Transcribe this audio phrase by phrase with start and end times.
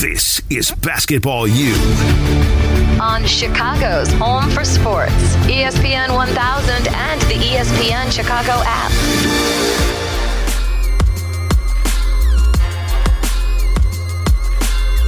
[0.00, 1.74] This is Basketball U.
[3.02, 8.92] On Chicago's home for sports, ESPN 1000 and the ESPN Chicago app.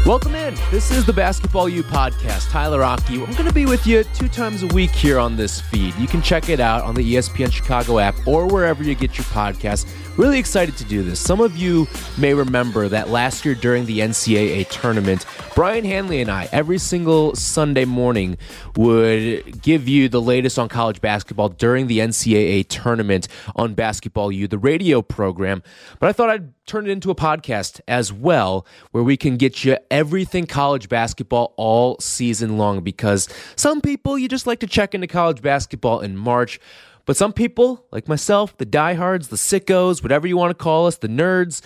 [0.06, 0.56] Welcome in.
[0.72, 2.50] This is the Basketball U podcast.
[2.50, 3.22] Tyler Aki.
[3.22, 5.95] I'm going to be with you two times a week here on this feed.
[5.96, 9.27] You can check it out on the ESPN Chicago app or wherever you get your
[9.27, 9.86] podcast.
[10.16, 11.18] Really excited to do this.
[11.18, 11.88] Some of you
[12.18, 15.24] may remember that last year during the NCAA tournament,
[15.55, 18.36] Brian Hanley and I, every single Sunday morning,
[18.77, 24.46] would give you the latest on college basketball during the NCAA tournament on Basketball U,
[24.46, 25.62] the radio program.
[26.00, 29.64] But I thought I'd turn it into a podcast as well, where we can get
[29.64, 34.95] you everything college basketball all season long because some people, you just like to check
[34.95, 36.61] into college basketball in March.
[37.06, 40.96] But some people, like myself, the diehards, the sickos, whatever you want to call us,
[40.96, 41.62] the nerds,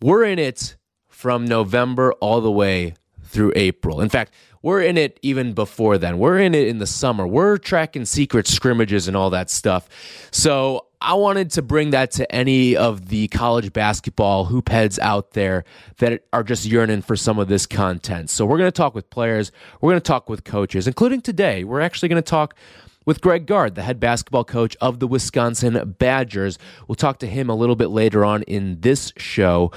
[0.00, 0.76] we're in it
[1.08, 4.00] from November all the way through April.
[4.00, 6.18] In fact, we're in it even before then.
[6.18, 7.26] We're in it in the summer.
[7.26, 9.88] We're tracking secret scrimmages and all that stuff.
[10.30, 15.32] So I wanted to bring that to any of the college basketball hoop heads out
[15.32, 15.64] there
[15.98, 18.30] that are just yearning for some of this content.
[18.30, 21.64] So we're going to talk with players, we're going to talk with coaches, including today.
[21.64, 22.54] We're actually going to talk
[23.04, 26.58] with Greg Gard, the head basketball coach of the Wisconsin Badgers.
[26.86, 29.72] We'll talk to him a little bit later on in this show.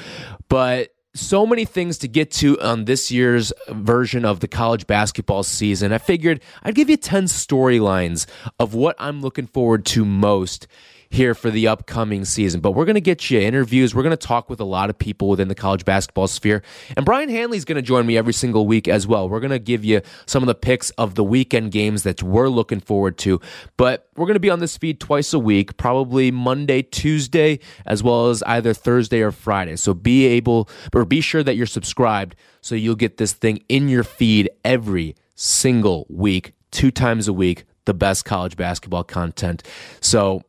[0.49, 5.43] But so many things to get to on this year's version of the college basketball
[5.43, 5.93] season.
[5.93, 8.27] I figured I'd give you 10 storylines
[8.59, 10.67] of what I'm looking forward to most
[11.15, 12.59] here for the upcoming season.
[12.59, 13.95] But we're going to get you interviews.
[13.95, 16.61] We're going to talk with a lot of people within the college basketball sphere.
[16.95, 19.27] And Brian Hanley's going to join me every single week as well.
[19.27, 22.49] We're going to give you some of the picks of the weekend games that we're
[22.49, 23.39] looking forward to.
[23.77, 28.03] But we're going to be on this feed twice a week, probably Monday, Tuesday, as
[28.03, 29.77] well as either Thursday or Friday.
[29.77, 33.87] So be able or be sure that you're subscribed so you'll get this thing in
[33.87, 39.63] your feed every single week, two times a week, the best college basketball content.
[40.01, 40.43] So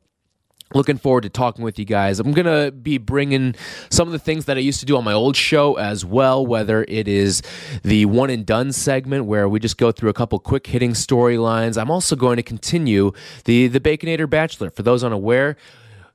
[0.75, 2.19] looking forward to talking with you guys.
[2.19, 3.55] I'm going to be bringing
[3.91, 6.45] some of the things that I used to do on my old show as well,
[6.45, 7.43] whether it is
[7.83, 11.81] the one and done segment where we just go through a couple quick hitting storylines.
[11.81, 13.13] I'm also going to continue
[13.45, 14.71] the the Baconator Bachelor.
[14.71, 15.57] For those unaware,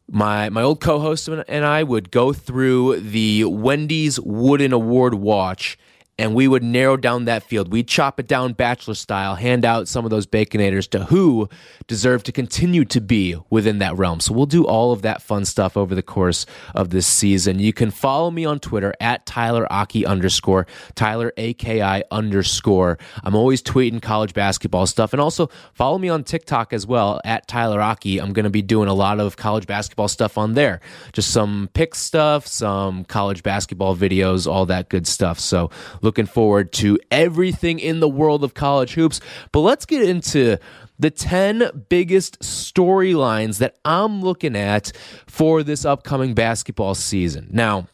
[0.09, 5.77] my my old co-host and I would go through the Wendy's Wooden Award watch
[6.17, 7.71] and we would narrow down that field.
[7.71, 11.49] We'd chop it down bachelor style, hand out some of those baconators to who
[11.87, 14.19] deserve to continue to be within that realm.
[14.19, 16.45] So we'll do all of that fun stuff over the course
[16.75, 17.59] of this season.
[17.59, 22.99] You can follow me on Twitter at Tyler Aki underscore, Tyler AKI underscore.
[23.23, 25.13] I'm always tweeting college basketball stuff.
[25.13, 28.19] And also follow me on TikTok as well at Tyler Aki.
[28.19, 30.81] I'm going to be doing a lot of college basketball stuff on there.
[31.13, 35.39] Just some pick stuff, some college basketball videos, all that good stuff.
[35.39, 35.69] So
[36.01, 39.19] looking forward to everything in the world of college hoops.
[39.51, 40.57] But let's get into
[40.99, 44.91] the 10 biggest storylines that I'm looking at
[45.25, 47.47] for this upcoming basketball season.
[47.51, 47.87] Now,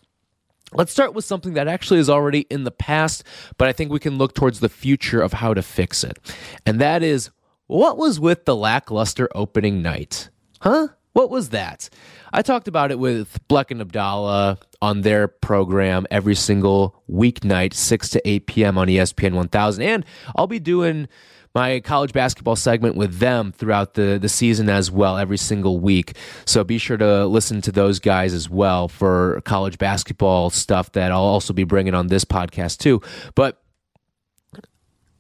[0.74, 3.24] Let's start with something that actually is already in the past,
[3.58, 6.20] but I think we can look towards the future of how to fix it.
[6.66, 7.30] And that is
[7.68, 10.30] what was with the lackluster opening night?
[10.60, 10.90] Huh?
[11.18, 11.90] What was that?
[12.32, 18.10] I talked about it with Bleck and Abdallah on their program every single weeknight, 6
[18.10, 18.78] to 8 p.m.
[18.78, 19.82] on ESPN 1000.
[19.82, 21.08] And I'll be doing
[21.56, 26.16] my college basketball segment with them throughout the, the season as well, every single week.
[26.46, 31.12] So be sure to listen to those guys as well for college basketball stuff that
[31.12, 33.02] I'll also be bringing on this podcast too.
[33.34, 33.60] But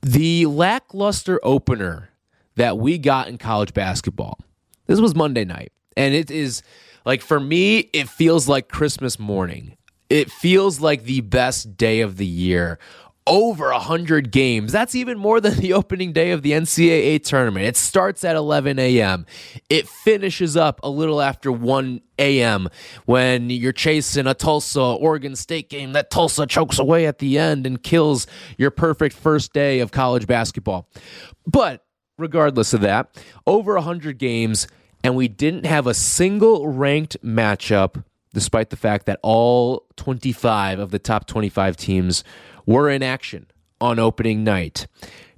[0.03, 2.11] the lackluster opener
[2.53, 4.37] that we got in college basketball,
[4.85, 5.71] this was Monday night.
[5.97, 6.61] And it is
[7.05, 9.75] like for me, it feels like Christmas morning.
[10.09, 12.79] It feels like the best day of the year.
[13.25, 14.71] Over 100 games.
[14.71, 17.65] That's even more than the opening day of the NCAA tournament.
[17.65, 19.25] It starts at 11 a.m.
[19.69, 22.69] It finishes up a little after 1 a.m.
[23.05, 27.65] when you're chasing a Tulsa Oregon State game that Tulsa chokes away at the end
[27.65, 28.27] and kills
[28.57, 30.87] your perfect first day of college basketball.
[31.45, 31.83] But
[32.17, 33.09] regardless of that,
[33.45, 34.67] over 100 games
[35.03, 38.03] and we didn't have a single ranked matchup,
[38.33, 42.23] despite the fact that all 25 of the top 25 teams
[42.65, 43.47] were in action
[43.79, 44.87] on opening night.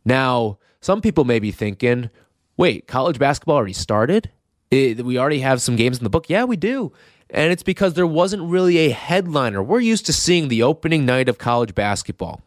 [0.06, 2.10] Now, some people may be thinking,
[2.58, 4.32] wait, college basketball already started?
[4.72, 6.30] It, we already have some games in the book?
[6.30, 6.92] Yeah, we do.
[7.30, 9.62] And it's because there wasn't really a headliner.
[9.62, 12.42] We're used to seeing the opening night of college basketball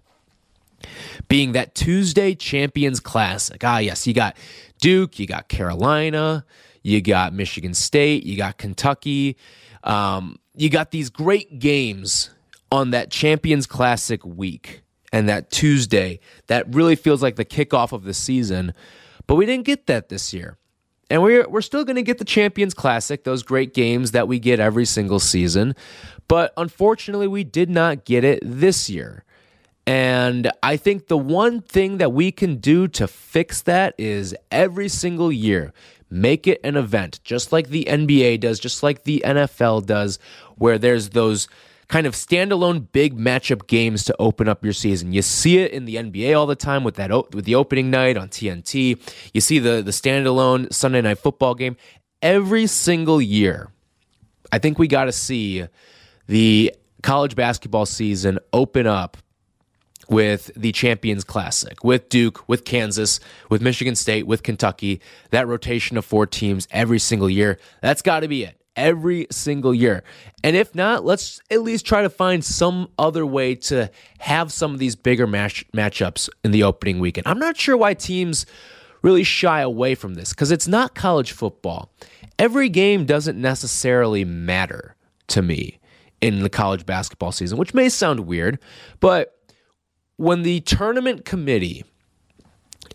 [1.29, 3.63] being that Tuesday Champions Classic.
[3.65, 4.37] Ah, yes, you got
[4.81, 6.45] Duke, you got Carolina,
[6.83, 9.37] you got Michigan State, you got Kentucky.
[9.85, 12.31] Um, you got these great games
[12.71, 14.83] on that Champions Classic week.
[15.13, 18.73] and that Tuesday that really feels like the kickoff of the season.
[19.27, 20.57] But we didn't get that this year.
[21.11, 24.39] And we're, we're still going to get the Champions Classic, those great games that we
[24.39, 25.75] get every single season.
[26.27, 29.25] But unfortunately, we did not get it this year.
[29.87, 34.89] And I think the one thing that we can do to fix that is every
[34.89, 35.75] single year,
[36.13, 40.19] make it an event, just like the NBA does, just like the NFL does,
[40.57, 41.49] where there's those
[41.89, 45.13] kind of standalone big matchup games to open up your season.
[45.13, 48.17] You see it in the NBA all the time with that with the opening night
[48.17, 48.99] on TNT.
[49.35, 51.77] You see the the standalone Sunday night football game
[52.21, 53.71] every single year.
[54.51, 55.67] I think we got to see
[56.29, 59.17] the college basketball season open up
[60.13, 63.19] with the Champions Classic, with Duke, with Kansas,
[63.51, 65.01] with Michigan State, with Kentucky,
[65.31, 67.59] that rotation of four teams every single year.
[67.81, 70.03] That's got to be it every single year.
[70.45, 74.73] And if not, let's at least try to find some other way to have some
[74.73, 77.27] of these bigger match matchups in the opening weekend.
[77.27, 78.47] I'm not sure why teams
[79.03, 81.91] really shy away from this because it's not college football.
[82.39, 84.95] Every game doesn't necessarily matter
[85.29, 85.79] to me
[86.21, 88.59] in the college basketball season, which may sound weird,
[89.01, 89.39] but
[90.23, 91.85] when the tournament committee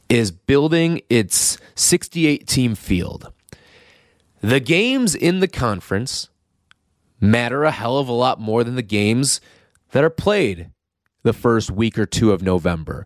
[0.07, 3.33] is building its 68 team field,
[4.39, 6.29] the games in the conference
[7.19, 9.41] matter a hell of a lot more than the games
[9.91, 10.71] that are played
[11.23, 13.05] the first week or two of November.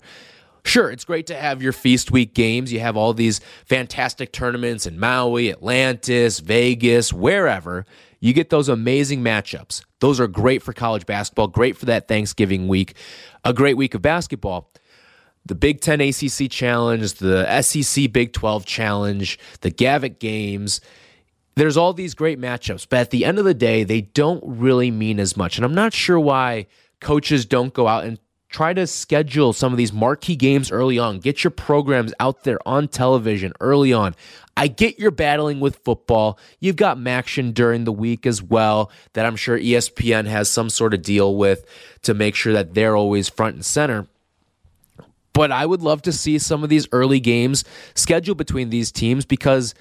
[0.63, 2.71] Sure, it's great to have your feast week games.
[2.71, 7.87] You have all these fantastic tournaments in Maui, Atlantis, Vegas, wherever.
[8.21, 9.83] You get those amazing matchups.
[9.99, 12.95] Those are great for college basketball, great for that Thanksgiving week,
[13.43, 14.71] a great week of basketball.
[15.45, 20.81] The Big Ten ACC Challenge, the SEC Big 12 Challenge, the Gavitt Games,
[21.55, 24.89] there's all these great matchups, but at the end of the day, they don't really
[24.89, 25.57] mean as much.
[25.57, 26.67] And I'm not sure why
[27.01, 28.19] coaches don't go out and
[28.51, 31.19] try to schedule some of these marquee games early on.
[31.19, 34.13] Get your programs out there on television early on.
[34.57, 36.37] I get you're battling with football.
[36.59, 40.93] You've got MACtion during the week as well, that I'm sure ESPN has some sort
[40.93, 41.65] of deal with
[42.03, 44.07] to make sure that they're always front and center.
[45.33, 47.63] But I would love to see some of these early games
[47.95, 49.73] scheduled between these teams because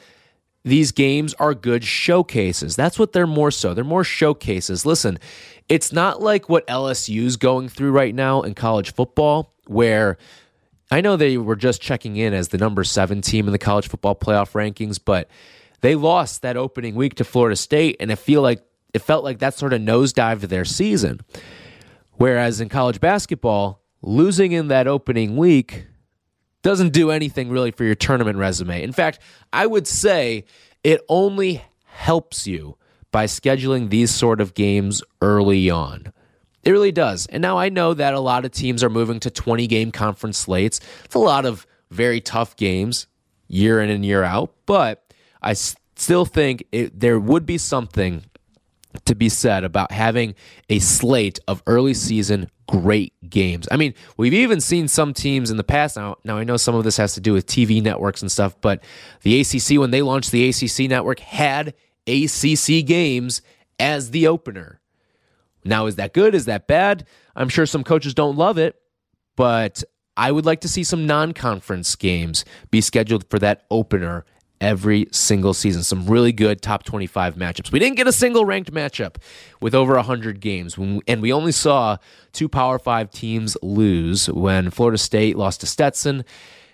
[0.64, 2.76] these games are good showcases.
[2.76, 3.72] That's what they're more so.
[3.72, 4.84] They're more showcases.
[4.84, 5.18] Listen,
[5.68, 10.18] it's not like what LSU's going through right now in college football, where
[10.90, 13.88] I know they were just checking in as the number seven team in the college
[13.88, 15.28] football playoff rankings, but
[15.80, 18.62] they lost that opening week to Florida State, and I feel like
[18.92, 21.20] it felt like that sort of nosedived their season.
[22.14, 25.86] Whereas in college basketball, losing in that opening week
[26.62, 28.82] doesn't do anything really for your tournament resume.
[28.82, 29.20] In fact,
[29.52, 30.44] I would say
[30.84, 32.76] it only helps you
[33.12, 36.12] by scheduling these sort of games early on.
[36.62, 37.26] It really does.
[37.26, 40.38] And now I know that a lot of teams are moving to 20 game conference
[40.38, 40.80] slates.
[41.04, 43.06] It's a lot of very tough games
[43.48, 45.12] year in and year out, but
[45.42, 48.24] I still think it, there would be something
[49.04, 50.34] to be said about having
[50.68, 53.66] a slate of early season great games.
[53.70, 55.96] I mean, we've even seen some teams in the past.
[55.96, 58.60] Now, now I know some of this has to do with TV networks and stuff,
[58.60, 58.82] but
[59.22, 61.74] the ACC, when they launched the ACC network, had
[62.06, 63.42] ACC games
[63.78, 64.80] as the opener.
[65.64, 66.34] Now, is that good?
[66.34, 67.06] Is that bad?
[67.34, 68.76] I'm sure some coaches don't love it,
[69.36, 69.82] but
[70.16, 74.24] I would like to see some non conference games be scheduled for that opener
[74.60, 75.82] every single season.
[75.82, 77.72] Some really good top 25 matchups.
[77.72, 79.16] We didn't get a single ranked matchup
[79.60, 81.96] with over 100 games, and we only saw
[82.32, 86.24] two Power Five teams lose when Florida State lost to Stetson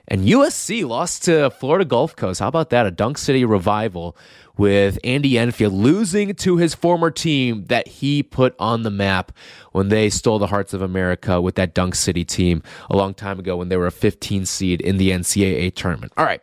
[0.08, 2.40] and USC lost to Florida Gulf Coast.
[2.40, 2.86] How about that?
[2.86, 4.16] A Dunk City revival
[4.56, 9.32] with Andy Enfield losing to his former team that he put on the map
[9.72, 13.38] when they stole the hearts of America with that Dunk City team a long time
[13.38, 16.12] ago when they were a 15 seed in the NCAA tournament.
[16.16, 16.40] All right.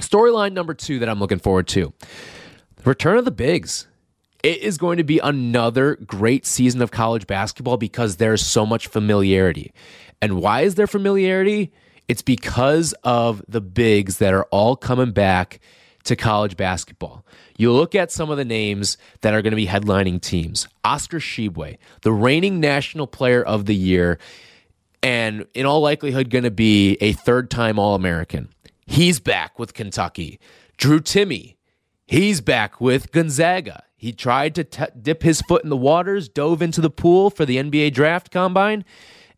[0.00, 1.92] Storyline number two that I'm looking forward to
[2.84, 3.86] return of the bigs.
[4.42, 8.86] It is going to be another great season of college basketball because there's so much
[8.86, 9.72] familiarity.
[10.22, 11.72] And why is there familiarity?
[12.06, 15.60] It's because of the bigs that are all coming back
[16.04, 17.24] to college basketball.
[17.58, 20.68] You look at some of the names that are going to be headlining teams.
[20.84, 24.18] Oscar Tshiebwe, the reigning national player of the year,
[25.02, 28.48] and in all likelihood going to be a third time All American.
[28.88, 30.40] He's back with Kentucky.
[30.78, 31.56] Drew Timme,
[32.06, 33.84] he's back with Gonzaga.
[33.96, 37.44] He tried to t- dip his foot in the waters, dove into the pool for
[37.44, 38.86] the NBA draft combine,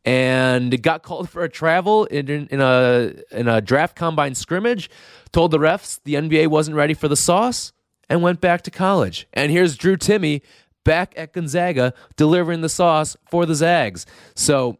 [0.04, 4.88] and got called for a travel in, in, in, a in a draft combine scrimmage.
[5.32, 7.72] Told the refs the NBA wasn't ready for the sauce,
[8.08, 9.26] and went back to college.
[9.32, 10.42] And here's Drew Timme
[10.84, 14.06] back at Gonzaga delivering the sauce for the Zags.
[14.36, 14.78] So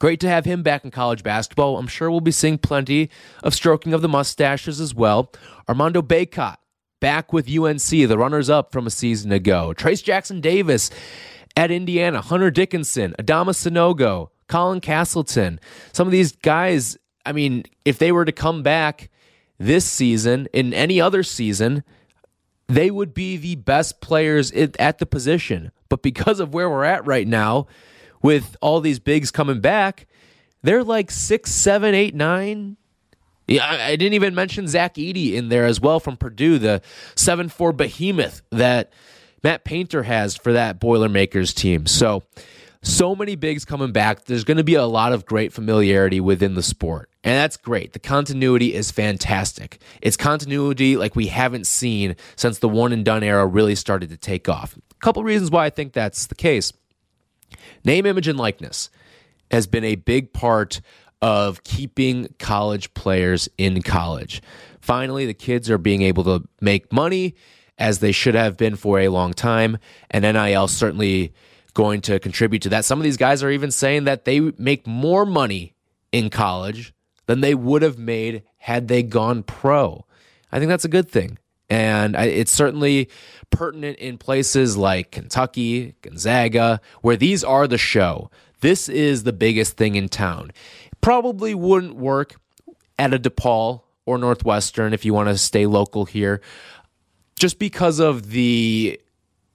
[0.00, 1.78] Great to have him back in college basketball.
[1.78, 3.10] I'm sure we'll be seeing plenty
[3.42, 5.32] of stroking of the mustaches as well.
[5.68, 6.56] Armando Bacot
[7.00, 9.72] back with UNC, the runners up from a season ago.
[9.76, 10.90] Trayce Jackson Davis
[11.56, 15.60] at Indiana, Hunter Dickinson, Adama Sanogo, Colin Castleton.
[15.92, 19.10] Some of these guys, I mean, if they were to come back
[19.58, 21.84] this season, in any other season,
[22.66, 25.70] they would be the best players at the position.
[25.88, 27.68] But because of where we're at right now,
[28.24, 30.06] with all these bigs coming back,
[30.62, 32.78] they're like six, seven, eight, nine.
[33.46, 36.80] Yeah, I didn't even mention Zach Edey in there as well from Purdue, the
[37.14, 38.90] seven four behemoth that
[39.42, 41.84] Matt Painter has for that Boilermakers team.
[41.84, 42.22] So,
[42.80, 44.24] so many bigs coming back.
[44.24, 47.10] There's going to be a lot of great familiarity within the sport.
[47.22, 47.92] And that's great.
[47.92, 49.80] The continuity is fantastic.
[50.00, 54.16] It's continuity like we haven't seen since the one and done era really started to
[54.16, 54.78] take off.
[54.78, 56.72] A couple reasons why I think that's the case.
[57.84, 58.90] Name, image, and likeness
[59.50, 60.80] has been a big part
[61.22, 64.42] of keeping college players in college.
[64.80, 67.34] Finally, the kids are being able to make money
[67.78, 69.78] as they should have been for a long time,
[70.10, 71.32] and NIL certainly
[71.72, 72.84] going to contribute to that.
[72.84, 75.74] Some of these guys are even saying that they make more money
[76.12, 76.94] in college
[77.26, 80.06] than they would have made had they gone pro.
[80.52, 81.38] I think that's a good thing.
[81.70, 83.08] And it's certainly
[83.50, 88.30] pertinent in places like Kentucky, Gonzaga, where these are the show.
[88.60, 90.52] This is the biggest thing in town.
[91.00, 92.36] Probably wouldn't work
[92.98, 96.40] at a DePaul or Northwestern if you want to stay local here,
[97.38, 99.00] just because of the.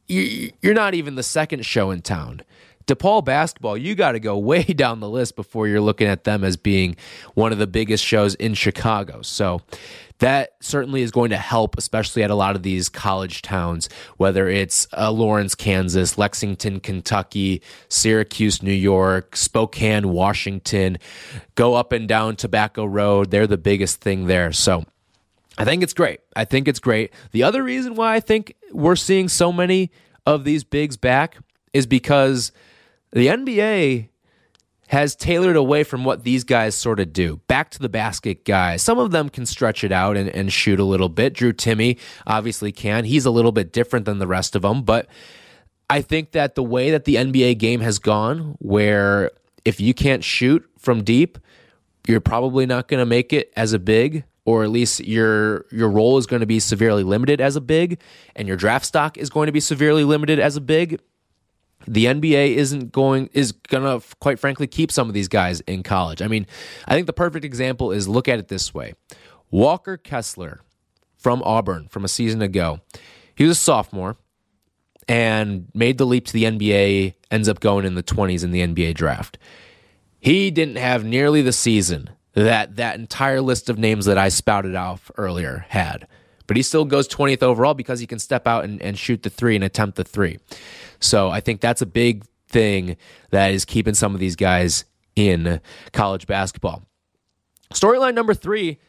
[0.07, 2.41] You're not even the second show in town.
[2.89, 6.43] DePaul basketball, you got to go way down the list before you're looking at them
[6.43, 6.95] as being
[7.35, 9.21] one of the biggest shows in Chicago.
[9.21, 9.61] So
[10.19, 14.49] that certainly is going to help, especially at a lot of these college towns, whether
[14.49, 20.97] it's uh, Lawrence, Kansas, Lexington, Kentucky, Syracuse, New York, Spokane, Washington,
[21.55, 23.31] go up and down Tobacco Road.
[23.31, 24.51] They're the biggest thing there.
[24.51, 24.83] So
[25.57, 26.19] I think it's great.
[26.35, 27.13] I think it's great.
[27.31, 29.91] The other reason why I think we're seeing so many
[30.25, 31.37] of these bigs back
[31.73, 32.51] is because
[33.11, 34.09] the NBA
[34.89, 37.39] has tailored away from what these guys sort of do.
[37.47, 38.81] Back to the basket guys.
[38.81, 41.33] Some of them can stretch it out and, and shoot a little bit.
[41.33, 43.05] Drew Timme obviously can.
[43.05, 45.07] He's a little bit different than the rest of them, but
[45.91, 49.29] I think that the way that the NBA game has gone, where
[49.63, 51.37] if you can't shoot from deep,
[52.07, 55.89] you're probably not going to make it as a big, or at least your your
[55.89, 57.99] role is going to be severely limited as a big,
[58.35, 60.99] and your draft stock is going to be severely limited as a big
[61.89, 66.21] the NBA isn't going is gonna quite frankly keep some of these guys in college.
[66.21, 66.45] I mean,
[66.87, 68.93] I think the perfect example is look at it this way:
[69.49, 70.61] Walker Kessler
[71.17, 72.79] from Auburn from a season ago.
[73.33, 74.17] He was a sophomore
[75.07, 77.15] and made the leap to the NBA.
[77.31, 79.39] Ends up going in the twenties in the NBA draft.
[80.19, 84.75] He didn't have nearly the season that that entire list of names that I spouted
[84.75, 86.07] off earlier had.
[86.49, 89.29] But he still goes 20th overall because he can step out and, and shoot the
[89.29, 90.39] three and attempt the three.
[90.99, 92.97] So I think that's a big thing
[93.29, 95.61] that is keeping some of these guys in
[95.93, 96.81] college basketball.
[97.71, 98.79] Storyline number three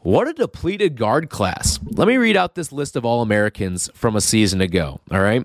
[0.00, 1.78] what a depleted guard class.
[1.84, 5.00] Let me read out this list of All Americans from a season ago.
[5.10, 5.44] All right.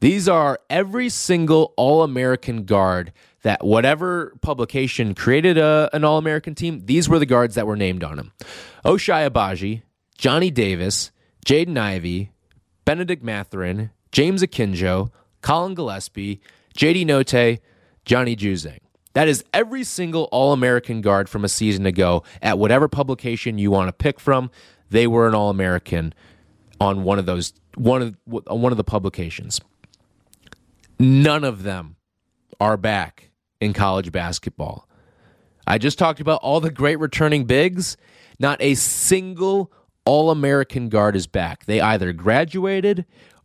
[0.00, 3.12] These are every single All American guard
[3.42, 7.76] that whatever publication created a, an All American team, these were the guards that were
[7.76, 8.32] named on them
[8.84, 9.82] Ochai Agbaji,
[10.18, 11.12] Johnny Davis,
[11.46, 12.32] Jaden Ivey,
[12.84, 15.10] Benedict Mathurin, James Akinjo,
[15.42, 16.40] Collin Gillespie,
[16.76, 17.60] JD Notae,
[18.04, 18.80] Johnny Juzang.
[19.14, 23.70] That is every single All American guard from a season ago at whatever publication you
[23.70, 24.50] want to pick from.
[24.90, 26.12] They were an All American
[26.80, 29.60] on one of those one of one of the publications.
[30.98, 31.96] None of them
[32.60, 34.88] are back in college basketball.
[35.66, 37.96] I just talked about all the great returning bigs.
[38.40, 39.72] Not a single
[40.08, 41.66] All American guard is back.
[41.66, 43.04] They either graduated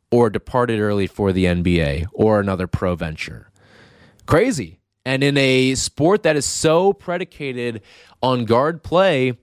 [0.10, 3.52] or departed early for the NBA or another pro venture.
[4.26, 4.80] Crazy.
[5.04, 7.82] And in a sport that is so predicated
[8.22, 9.38] on guard play,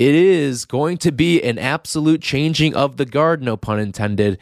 [0.00, 4.38] it is going to be an absolute changing of the guard, no pun intended.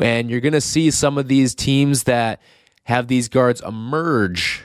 [0.00, 2.40] And you're going to see some of these teams that
[2.84, 4.64] have these guards emerge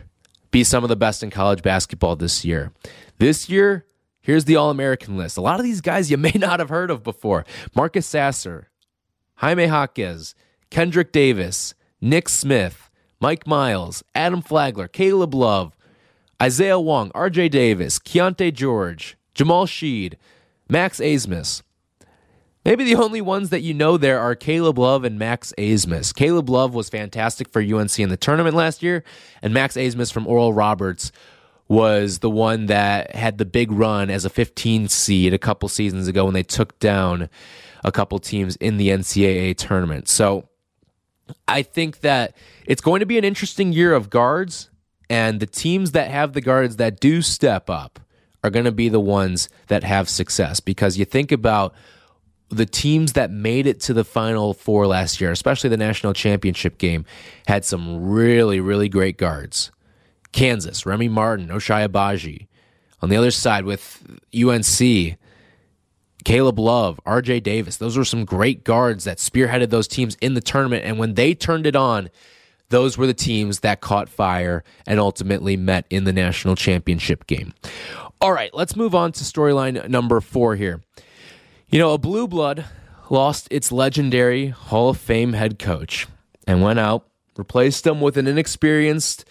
[0.52, 2.72] be some of the best in college basketball this year.
[3.18, 3.86] This year,
[4.22, 5.38] here's the All American list.
[5.38, 7.46] A lot of these guys you may not have heard of before
[7.76, 8.70] Marcus Sasser,
[9.36, 10.36] Jaime Jaquez,
[10.70, 15.76] Kendrick Davis, Nick Smith, Mike Miles, Adam Flagler, Caleb Love,
[16.42, 20.18] Isaiah Wong, RJ Davis, Keyonte George, Jamal Shead,
[20.70, 21.62] Max Abmas.
[22.64, 26.14] Maybe the only ones that you know there are Caleb Love and Max Abmas.
[26.14, 29.04] Caleb Love was fantastic for UNC in the tournament last year,
[29.42, 31.12] and Max Abmas from Oral Roberts
[31.70, 36.08] was the one that had the big run as a 15 seed a couple seasons
[36.08, 37.30] ago when they took down
[37.86, 40.10] a couple teams in the NCAA tournament.
[40.10, 40.50] So
[41.48, 42.36] I think that
[42.66, 44.70] it's going to be an interesting year of guards,
[45.10, 48.00] and the teams that have the guards that do step up
[48.44, 51.74] are going to be the ones that have success because you think about
[52.50, 56.80] the teams that made it to the final four last year, especially the national championship
[56.80, 57.06] game,
[57.48, 59.72] had some really, really great guards.
[60.32, 62.48] Kansas, Remy Martin, Ochai Agbaji.
[63.02, 64.04] On the other side with
[64.36, 65.18] UNC,
[66.26, 67.78] Caleb Love, RJ Davis.
[67.78, 70.84] Those were some great guards that spearheaded those teams in the tournament.
[70.86, 72.10] And when they turned it on,
[72.70, 77.54] those were the teams that caught fire and ultimately met in the national championship game.
[78.22, 80.82] All right, let's move on to storyline number four here.
[81.70, 82.66] You know, a blue blood
[83.10, 86.06] lost its legendary Hall of Fame head coach
[86.46, 87.08] and went out,
[87.38, 89.26] replaced him with an inexperienced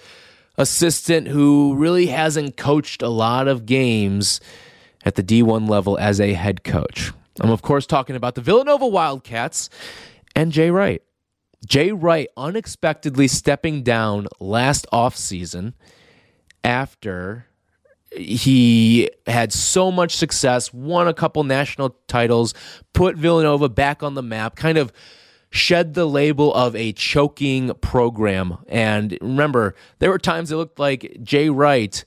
[0.58, 4.40] assistant who really hasn't coached a lot of games
[5.04, 7.12] at the D1 level as a head coach.
[7.40, 9.70] I'm, of course, talking about the Villanova Wildcats
[10.34, 11.02] and Jay Wright.
[11.66, 15.74] Jay Wright unexpectedly stepping down last offseason
[16.64, 17.46] after
[18.16, 22.54] he had so much success, won a couple national titles,
[22.92, 24.92] put Villanova back on the map, kind of
[25.50, 28.58] shed the label of a choking program.
[28.68, 32.04] And remember, there were times it looked like Jay Wright,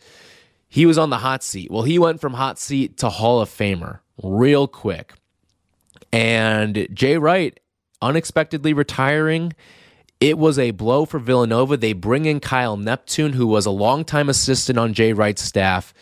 [0.67, 1.69] he was on the hot seat.
[1.69, 5.13] Well, he went from hot seat to Hall of Famer real quick.
[6.13, 7.59] And Jay Wright
[8.01, 9.53] unexpectedly retiring.
[10.19, 11.77] It was a blow for Villanova.
[11.77, 15.93] They bring in Kyle Neptune, who was a longtime assistant on Jay Wright's staff.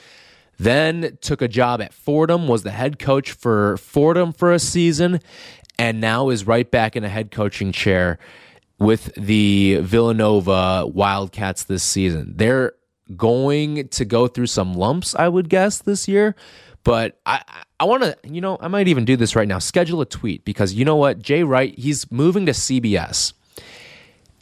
[0.57, 5.21] Then took a job at Fordham, was the head coach for Fordham for a season,
[5.79, 8.19] and now is right back in a head coaching chair
[8.77, 12.33] with the Villanova Wildcats this season.
[12.35, 12.73] They're
[13.15, 16.35] going to go through some lumps, I would guess, this year.
[16.83, 17.41] But I,
[17.79, 19.59] I want to, you know, I might even do this right now.
[19.59, 21.19] Schedule a tweet because you know what?
[21.19, 23.33] Jay Wright, he's moving to CBS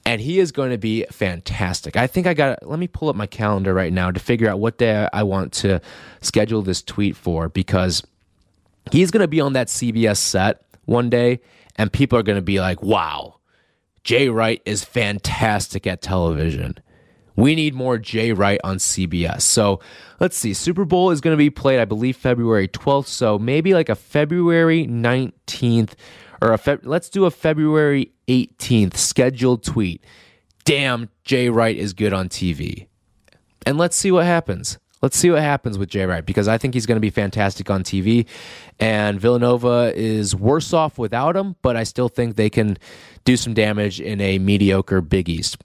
[0.05, 1.95] and he is going to be fantastic.
[1.95, 4.59] I think I got, let me pull up my calendar right now to figure out
[4.59, 5.81] what day I want to
[6.21, 8.03] schedule this tweet for because
[8.91, 11.39] he's going to be on that CBS set one day,
[11.75, 13.35] and people are going to be like, wow,
[14.03, 16.75] Jay Wright is fantastic at television.
[17.35, 19.41] We need more Jay Wright on CBS.
[19.41, 19.79] So
[20.19, 20.55] let's see.
[20.55, 23.05] Super Bowl is going to be played, I believe, February 12th.
[23.05, 25.91] So maybe like a February 19th
[26.41, 30.03] or a Fe- let's do a February 18th scheduled tweet.
[30.65, 32.87] Damn, Jay Wright is good on TV.
[33.65, 34.79] And let's see what happens.
[35.01, 37.69] Let's see what happens with Jay Wright because I think he's going to be fantastic
[37.69, 38.25] on TV.
[38.79, 42.77] And Villanova is worse off without him, but I still think they can
[43.23, 45.57] do some damage in a mediocre Big East.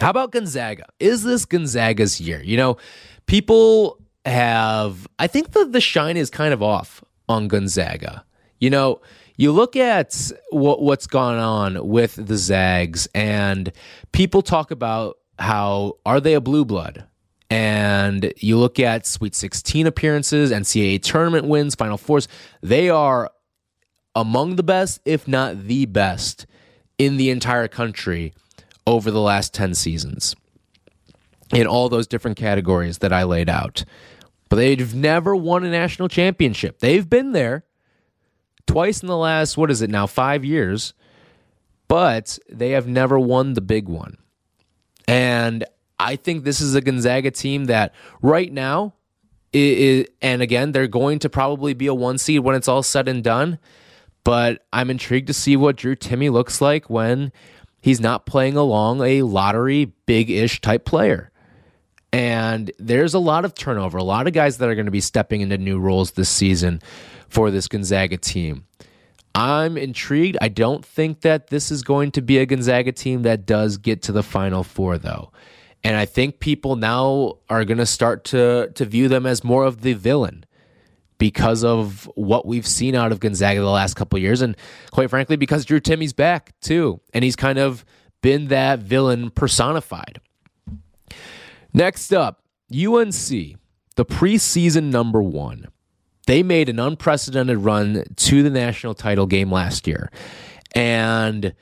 [0.00, 0.86] How about Gonzaga?
[0.98, 2.42] Is this Gonzaga's year?
[2.42, 2.76] You know,
[3.26, 8.24] people have, I think the, the shine is kind of off on Gonzaga.
[8.58, 9.00] You know,
[9.36, 13.72] you look at what, what's gone on with the Zags, and
[14.12, 17.06] people talk about how are they a blue blood?
[17.50, 22.28] And you look at Sweet 16 appearances, NCAA tournament wins, Final Fours,
[22.62, 23.30] they are
[24.14, 26.46] among the best, if not the best,
[26.96, 28.32] in the entire country
[28.86, 30.36] over the last 10 seasons
[31.52, 33.84] in all those different categories that I laid out.
[34.48, 36.78] But they've never won a national championship.
[36.78, 37.64] They've been there
[38.66, 40.94] twice in the last, what is it now, five years,
[41.88, 44.16] but they have never won the big one.
[45.08, 45.64] And
[46.00, 48.94] I think this is a Gonzaga team that right now,
[49.52, 53.22] and again, they're going to probably be a one seed when it's all said and
[53.22, 53.58] done.
[54.24, 57.32] But I'm intrigued to see what Drew Timme looks like when
[57.82, 61.30] he's not playing along a lottery big ish type player.
[62.12, 65.00] And there's a lot of turnover, a lot of guys that are going to be
[65.00, 66.80] stepping into new roles this season
[67.28, 68.64] for this Gonzaga team.
[69.34, 70.38] I'm intrigued.
[70.40, 74.02] I don't think that this is going to be a Gonzaga team that does get
[74.02, 75.30] to the Final Four, though.
[75.82, 79.64] And I think people now are going to start to to view them as more
[79.64, 80.44] of the villain
[81.18, 84.56] because of what we've seen out of Gonzaga the last couple years, and
[84.90, 87.84] quite frankly, because Drew Timme's back too, and he's kind of
[88.22, 90.20] been that villain personified.
[91.72, 93.28] Next up, UNC,
[93.96, 95.68] the preseason number one.
[96.26, 100.10] They made an unprecedented run to the national title game last year.
[100.74, 101.54] And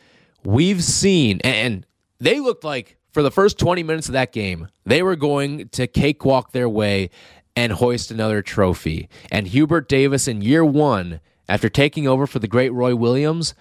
[0.45, 1.87] we've seen, and
[2.19, 5.87] they looked like for the first 20 minutes of that game, they were going to
[5.87, 7.11] cakewalk their way
[7.57, 9.09] and hoist another trophy.
[9.31, 13.55] And Hubert Davis in year one, after taking over for the great Roy Williams,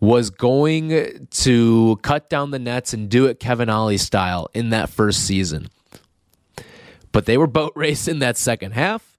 [0.00, 4.90] was going to cut down the nets and do it Kevin Ollie style in that
[4.90, 5.68] first season.
[7.10, 9.18] But they were boat racing that second half,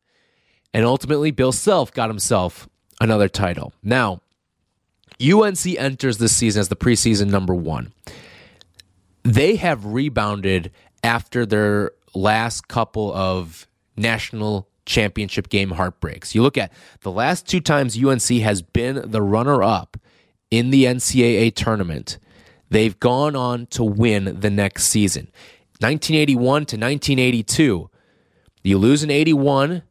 [0.73, 2.69] and ultimately Bill Self got himself
[3.01, 3.73] another title.
[3.82, 4.21] Now,
[5.21, 7.93] UNC enters this season as the preseason number one.
[9.25, 10.71] They have rebounded
[11.03, 16.35] after their last couple of national championship game heartbreaks.
[16.35, 19.97] You look at the last two times UNC has been the runner up
[20.51, 22.19] in the NCAA tournament,
[22.69, 25.25] they've gone on to win the next season.
[25.79, 27.89] 1981 to 1982,
[28.63, 29.83] you lose in 81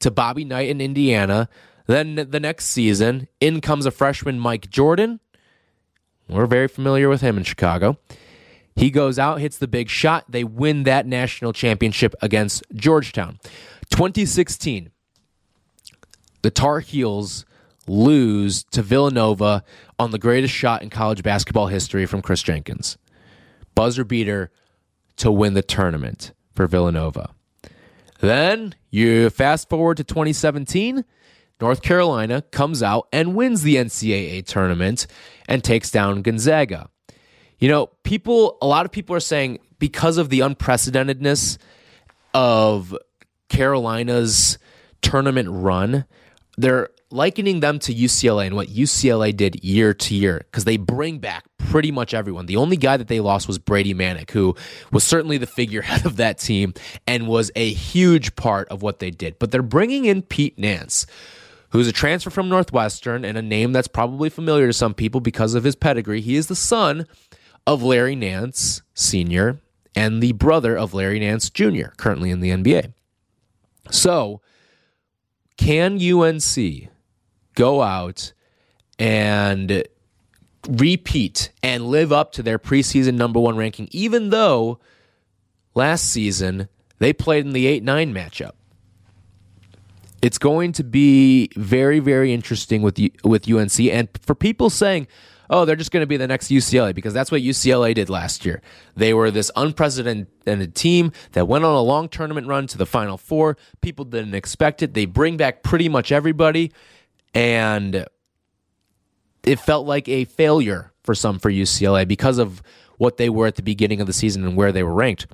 [0.00, 1.48] to Bobby Knight in Indiana.
[1.86, 5.20] Then the next season, in comes a freshman, Mike Jordan.
[6.28, 7.96] We're very familiar with him in Chicago.
[8.76, 10.24] He goes out, hits the big shot.
[10.28, 13.38] They win that national championship against Georgetown.
[13.90, 14.90] 2016,
[16.42, 17.44] the Tar Heels
[17.86, 19.64] lose to Villanova
[19.98, 22.96] on the greatest shot in college basketball history from Kris Jenkins.
[23.74, 24.50] Buzzer beater
[25.16, 27.30] to win the tournament for Villanova.
[28.20, 31.04] Then you fast forward to 2017.
[31.60, 35.06] North Carolina comes out and wins the NCAA tournament
[35.48, 36.88] and takes down Gonzaga.
[37.60, 41.58] You know, people, a lot of people are saying because of the unprecedentedness
[42.34, 42.96] of
[43.48, 44.58] Carolina's
[45.02, 46.06] tournament run,
[46.56, 51.18] they're likening them to UCLA and what UCLA did year to year because they bring
[51.18, 52.46] back pretty much everyone.
[52.46, 54.54] The only guy that they lost was Brady Manek, who
[54.92, 56.72] was certainly the figurehead of that team
[57.06, 59.38] and was a huge part of what they did.
[59.38, 61.06] But they're bringing in Pete Nance
[61.70, 65.54] who's a transfer from Northwestern and a name that's probably familiar to some people because
[65.54, 66.20] of his pedigree.
[66.20, 67.06] He is the son
[67.66, 69.60] of Larry Nance Sr.
[69.94, 72.92] and the brother of Larry Nance Jr., currently in the NBA.
[73.90, 74.40] So,
[75.56, 76.88] can UNC
[77.54, 78.32] go out
[78.98, 79.84] and
[80.68, 84.78] repeat and live up to their preseason number one ranking, even though
[85.74, 86.68] last season
[86.98, 88.52] they played in the 8 9 matchup?
[90.22, 95.06] It's going to be very, very interesting with with UNC, and for people saying,
[95.50, 98.46] "Oh, they're just going to be the next UCLA," because that's what UCLA did last
[98.46, 98.62] year.
[98.96, 103.18] They were this unprecedented team that went on a long tournament run to the Final
[103.18, 103.58] Four.
[103.82, 104.94] People didn't expect it.
[104.94, 106.72] They bring back pretty much everybody,
[107.34, 108.06] and
[109.42, 112.62] it felt like a failure for some for UCLA because of
[112.98, 115.26] what they were at the beginning of the season and where they were ranked.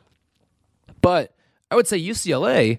[1.00, 1.34] But
[1.70, 2.78] I would say UCLA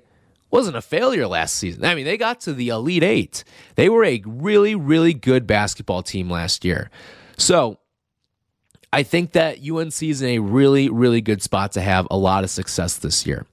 [0.50, 1.84] wasn't a failure last season.
[1.84, 3.44] I mean, they got to the Elite Eight.
[3.76, 6.90] They were a really, really good basketball team last year.
[7.38, 7.80] So
[8.92, 12.44] I think that UNC is in a really, really good spot to have a lot
[12.44, 13.46] of success this year.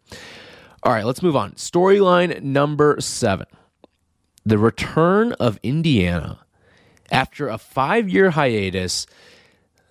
[0.82, 1.52] All right, let's move on.
[1.52, 3.46] Storyline number seven
[4.46, 6.40] the return of Indiana.
[7.10, 9.06] After a five year hiatus,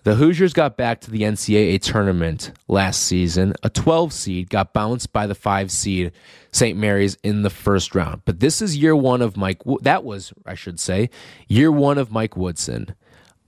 [0.04, 3.54] the Hoosiers got back to the NCAA tournament last season.
[3.62, 6.12] A 12 seed got bounced by the 5 seed
[6.52, 6.78] St.
[6.78, 8.22] Mary's in the first round.
[8.26, 11.08] But this is year 1 of Mike that was, I should say,
[11.48, 12.94] year 1 of Mike Woodson.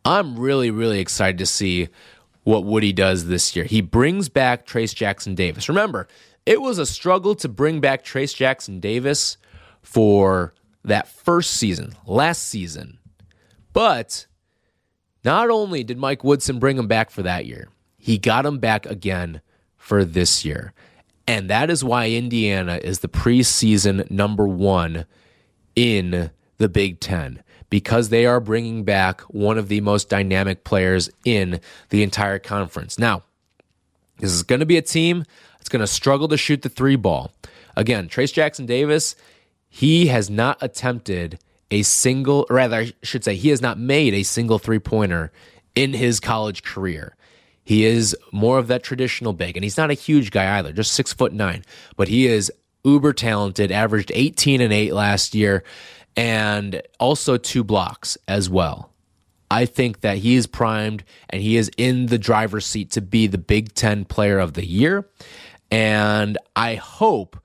[0.07, 1.89] I'm really really excited to see
[2.45, 3.65] what Woody does this year.
[3.65, 5.69] He brings back Trayce Jackson Davis.
[5.69, 6.07] Remember,
[6.47, 9.37] it was a struggle to bring back Trayce Jackson Davis
[9.83, 12.99] for that first season, last season.
[13.73, 14.29] But
[15.25, 18.87] not only did Mike Woodson bring him back for that year, he got him back
[18.87, 19.41] again
[19.77, 20.73] for this year.
[21.27, 25.07] And that is why Indiana is the preseason number one
[25.75, 27.43] in the Big Ten
[27.77, 31.61] because they are bringing back one of the most dynamic players in
[31.91, 32.99] the entire conference.
[32.99, 33.23] Now,
[34.17, 35.27] this is going to be a team
[35.59, 37.33] that's going to struggle to shoot the three ball.
[37.77, 39.15] Again, Trayce Jackson Davis,
[39.69, 41.39] he has not attempted
[41.71, 45.31] a single, rather, I should say, he has not made a single three pointer
[45.75, 47.15] in his college career.
[47.63, 50.95] He is more of that traditional big, and he's not a huge guy either, just
[50.95, 51.63] six foot nine,
[51.99, 52.51] but he is
[52.87, 55.63] uber talented, averaged 18 and 8 last year,
[56.17, 58.91] and also two blocks as well.
[59.51, 63.27] I think that he is primed and he is in the driver's seat to be
[63.27, 65.09] the Big Ten player of the year.
[65.71, 67.39] And I hope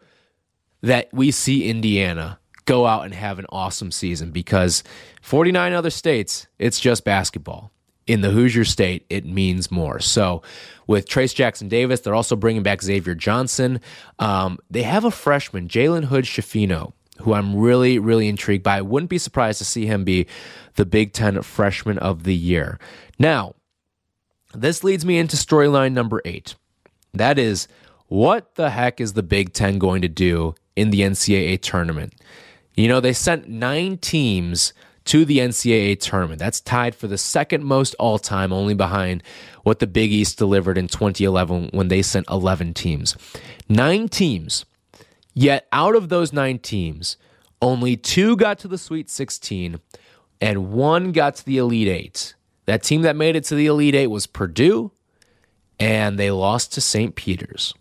[0.81, 4.83] that we see Indiana go out and have an awesome season because
[5.21, 7.71] 49 other states, it's just basketball.
[8.07, 9.99] In the Hoosier state, it means more.
[9.99, 10.41] So,
[10.87, 13.79] with Trayce Jackson Davis, they're also bringing back Xavier Johnson.
[14.19, 18.77] Um, they have a freshman, Jalen Hood Schifino, who I'm really, really intrigued by.
[18.77, 20.27] I wouldn't be surprised to see him be
[20.75, 22.79] the Big Ten freshman of the year.
[23.19, 23.55] Now,
[24.53, 26.55] this leads me into storyline number eight.
[27.13, 27.67] That is,
[28.07, 32.13] what the heck is the Big Ten going to do in the NCAA tournament?
[32.75, 34.73] You know, they sent nine teams
[35.05, 36.39] to the NCAA tournament.
[36.39, 39.23] That's tied for the second most all time, only behind
[39.63, 43.15] what the Big East delivered in 2011 when they sent 11 teams.
[43.67, 44.65] Nine teams
[45.33, 47.17] Yet out of those nine teams,
[47.61, 49.79] only two got to the Sweet 16
[50.41, 52.35] and one got to the Elite Eight.
[52.65, 54.91] That team that made it to the Elite Eight was Purdue,
[55.79, 57.15] and they lost to St.
[57.15, 57.73] Peter's.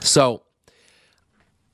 [0.00, 0.42] So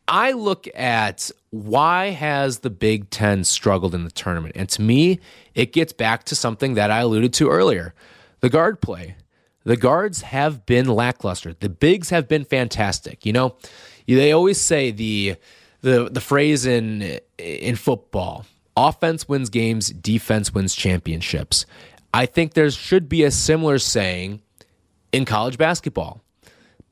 [0.06, 4.56] I look at why has the Big Ten struggled in the tournament?
[4.56, 5.20] And to me,
[5.54, 7.94] it gets back to something that I alluded to earlier
[8.40, 9.16] the guard play.
[9.64, 11.54] The guards have been lackluster.
[11.54, 13.24] The bigs have been fantastic.
[13.24, 13.56] You know,
[14.06, 15.36] they always say the
[15.80, 21.66] the the phrase in in football, offense wins games, defense wins championships.
[22.14, 24.42] I think there should be a similar saying
[25.12, 26.22] in college basketball.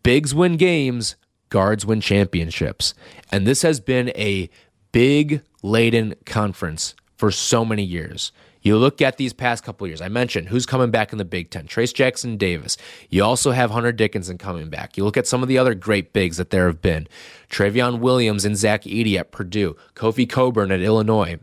[0.02, 1.16] Bigs win games,
[1.50, 2.94] guards win championships.
[3.30, 4.48] And this has been a
[4.92, 8.32] big laden conference for so many years.
[8.62, 10.00] You look at these past couple years.
[10.00, 11.66] I mentioned who's coming back in the Big Ten.
[11.66, 12.76] Trayce Jackson Davis.
[13.08, 14.96] You also have Hunter Dickinson coming back.
[14.96, 17.08] You look at some of the other great bigs that there have been.
[17.48, 19.76] Trevion Williams and Zach Edey at Purdue.
[19.94, 21.38] Kofi Cockburn at Illinois.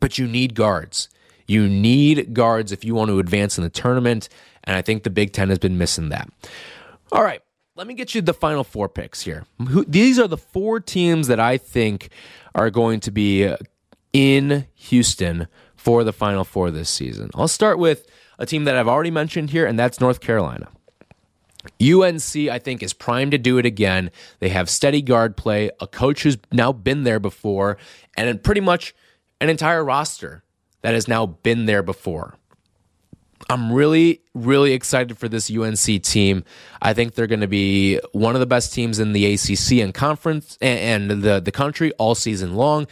[0.00, 1.08] But you need guards.
[1.46, 4.28] You need guards if you want to advance in the tournament.
[4.64, 6.28] And I think the Big Ten has been missing that.
[7.12, 7.42] All right.
[7.74, 9.46] Let me get you the final four picks here.
[9.86, 12.10] These are the four teams that I think
[12.52, 13.56] are going to be uh,
[14.12, 15.46] in Houston
[15.78, 17.30] for the Final Four this season.
[17.34, 18.06] I'll start with
[18.38, 20.68] a team that I've already mentioned here, and that's North Carolina.
[21.82, 24.10] UNC, I think, is primed to do it again.
[24.40, 27.78] They have steady guard play, a coach who's now been there before,
[28.16, 28.94] and pretty much
[29.40, 30.42] an entire roster
[30.82, 32.36] that has now been there before.
[33.50, 36.44] I'm really, really excited for this UNC team.
[36.82, 39.94] I think they're going to be one of the best teams in the ACC and
[39.94, 42.86] conference and, the, the country all season long.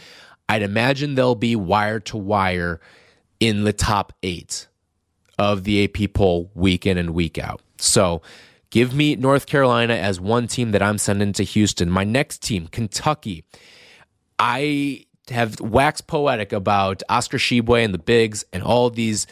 [0.49, 2.79] I'd imagine they'll be wire to wire
[3.39, 4.67] in the top eight
[5.37, 7.61] of the AP poll week in and week out.
[7.77, 8.21] So
[8.69, 11.89] give me North Carolina as one team that I'm sending to Houston.
[11.89, 13.43] My next team, Kentucky.
[14.39, 19.27] I have waxed poetic about Oscar Tshiebwe and the bigs and all these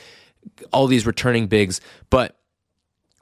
[0.72, 2.38] all these returning bigs, but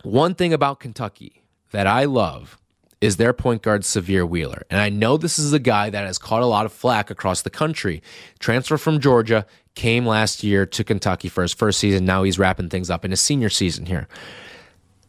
[0.03, 2.57] one thing about Kentucky that I love
[3.03, 4.63] is their point guard Sahvir Wheeler.
[4.69, 7.41] And I know this is a guy that has caught a lot of flack across
[7.41, 8.01] the country.
[8.39, 12.05] Transfer from Georgia, came last year to Kentucky for his first season.
[12.05, 14.07] Now he's wrapping things up in his senior season here.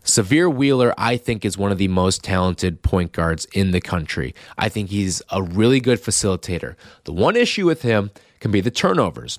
[0.02, 4.34] Sahvir Wheeler, I think, is one of the most talented point guards in the country.
[4.58, 6.76] I think he's a really good facilitator.
[7.04, 9.38] The one issue with him can be the turnovers.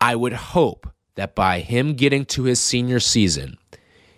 [0.00, 3.56] I would hope that by him getting to his senior season,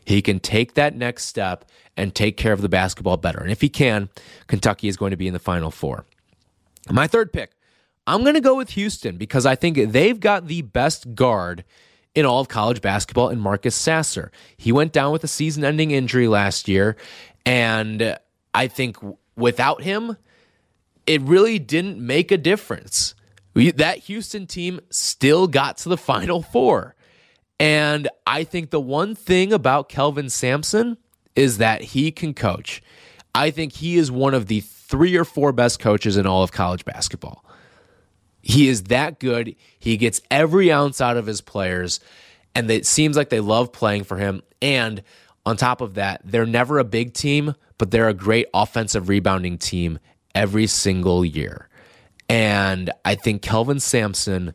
[0.09, 1.65] he can take that next step
[1.97, 3.41] and take care of the basketball better.
[3.41, 4.09] And if he can,
[4.47, 6.07] Kentucky is going to be in the Final Four.
[6.91, 7.53] My third pick,
[8.07, 11.65] I'm going to go with Houston because I think they've got the best guard
[12.15, 14.33] in all of college basketball in Marcus Sasser.
[14.57, 16.97] He went down with a season ending injury last year.
[17.45, 18.17] And
[18.55, 18.97] I think
[19.37, 20.17] without him,
[21.07, 23.15] it really didn't make a difference.
[23.55, 26.95] that Houston team still got to the Final Four.
[27.61, 30.97] And I think the one thing about Kelvin Sampson
[31.35, 32.83] is that he can coach.
[33.35, 36.53] I think he is one of the three or four best coaches in all of
[36.53, 37.45] college basketball.
[38.41, 39.55] He is that good.
[39.79, 42.01] He gets every ounce out of his players,
[42.55, 44.43] and it seems like they love playing for him.
[44.63, 45.03] And
[45.45, 49.59] on top of that, they're never a big team, but they're a great offensive rebounding
[49.59, 49.99] team
[50.35, 51.69] every single year.
[52.29, 54.55] And I think Kelvin Sampson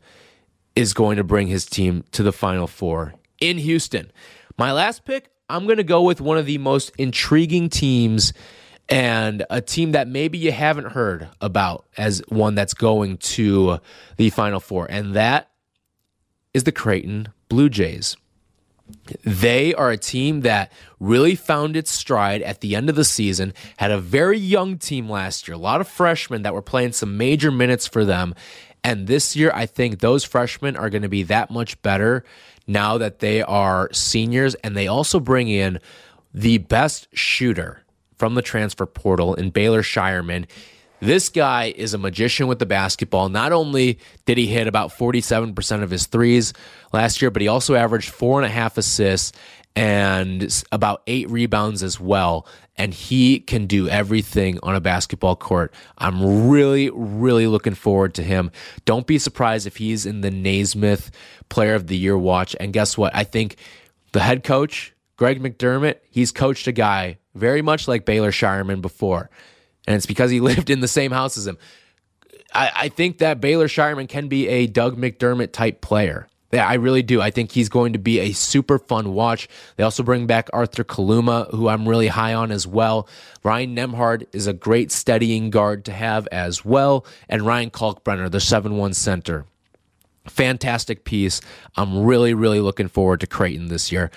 [0.75, 4.11] is going to bring his team to the Final Four in Houston.
[4.57, 8.33] My last pick, I'm going to go with one of the most intriguing teams
[8.89, 13.79] and a team that maybe you haven't heard about as one that's going to
[14.17, 15.49] the Final Four, and that
[16.53, 18.17] is the Creighton Blue Jays.
[19.23, 23.53] They are a team that really found its stride at the end of the season,
[23.77, 27.17] had a very young team last year, a lot of freshmen that were playing some
[27.17, 28.35] major minutes for them.
[28.83, 32.23] And this year, I think those freshmen are going to be that much better
[32.67, 35.79] now that they are seniors, and they also bring in
[36.33, 37.83] the best shooter
[38.17, 40.45] from the transfer portal in Baylor Scheierman.
[40.99, 43.27] This guy is a magician with the basketball.
[43.27, 46.53] Not only did he hit about 47% of his threes
[46.93, 49.33] last year, but he also averaged four and a half assists
[49.75, 52.47] and about eight rebounds as well.
[52.75, 55.73] And he can do everything on a basketball court.
[55.97, 58.51] I'm really, really looking forward to him.
[58.85, 61.11] Don't be surprised if he's in the Naismith
[61.49, 62.55] Player of the Year watch.
[62.59, 63.15] And guess what?
[63.15, 63.57] I think
[64.11, 69.29] the head coach, Greg McDermott, he's coached a guy very much like Baylor Scheierman before.
[69.85, 71.57] And it's because he lived in the same house as him.
[72.55, 76.27] I, think that Baylor Scheierman can be a Doug McDermott type player.
[76.53, 77.19] Yeah, I really do.
[77.19, 79.47] I think he's going to be a super fun watch.
[79.75, 83.09] They also bring back Arthur Kaluma, who I'm really high on as well.
[83.43, 87.07] Ryan Nembhard is a great steadying guard to have as well.
[87.27, 89.45] And Ryan Kalkbrenner, the 7 1 center.
[90.27, 91.41] Fantastic piece.
[91.75, 94.11] I'm really, really looking forward to Creighton this year.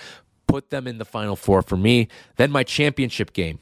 [0.45, 2.07] Put them in the final four for me.
[2.35, 3.57] Then my championship game.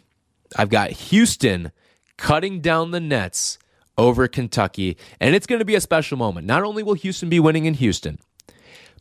[0.57, 1.71] I've got Houston
[2.17, 3.57] cutting down the nets
[3.97, 6.45] over Kentucky, and it's going to be a special moment.
[6.45, 8.19] Not only will Houston be winning in Houston,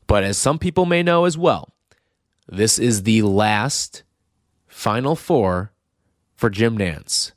[0.06, 1.74] but as some people may know as well,
[2.48, 4.02] this is the last
[4.66, 5.72] Final Four
[6.34, 7.32] for Jim Nantz.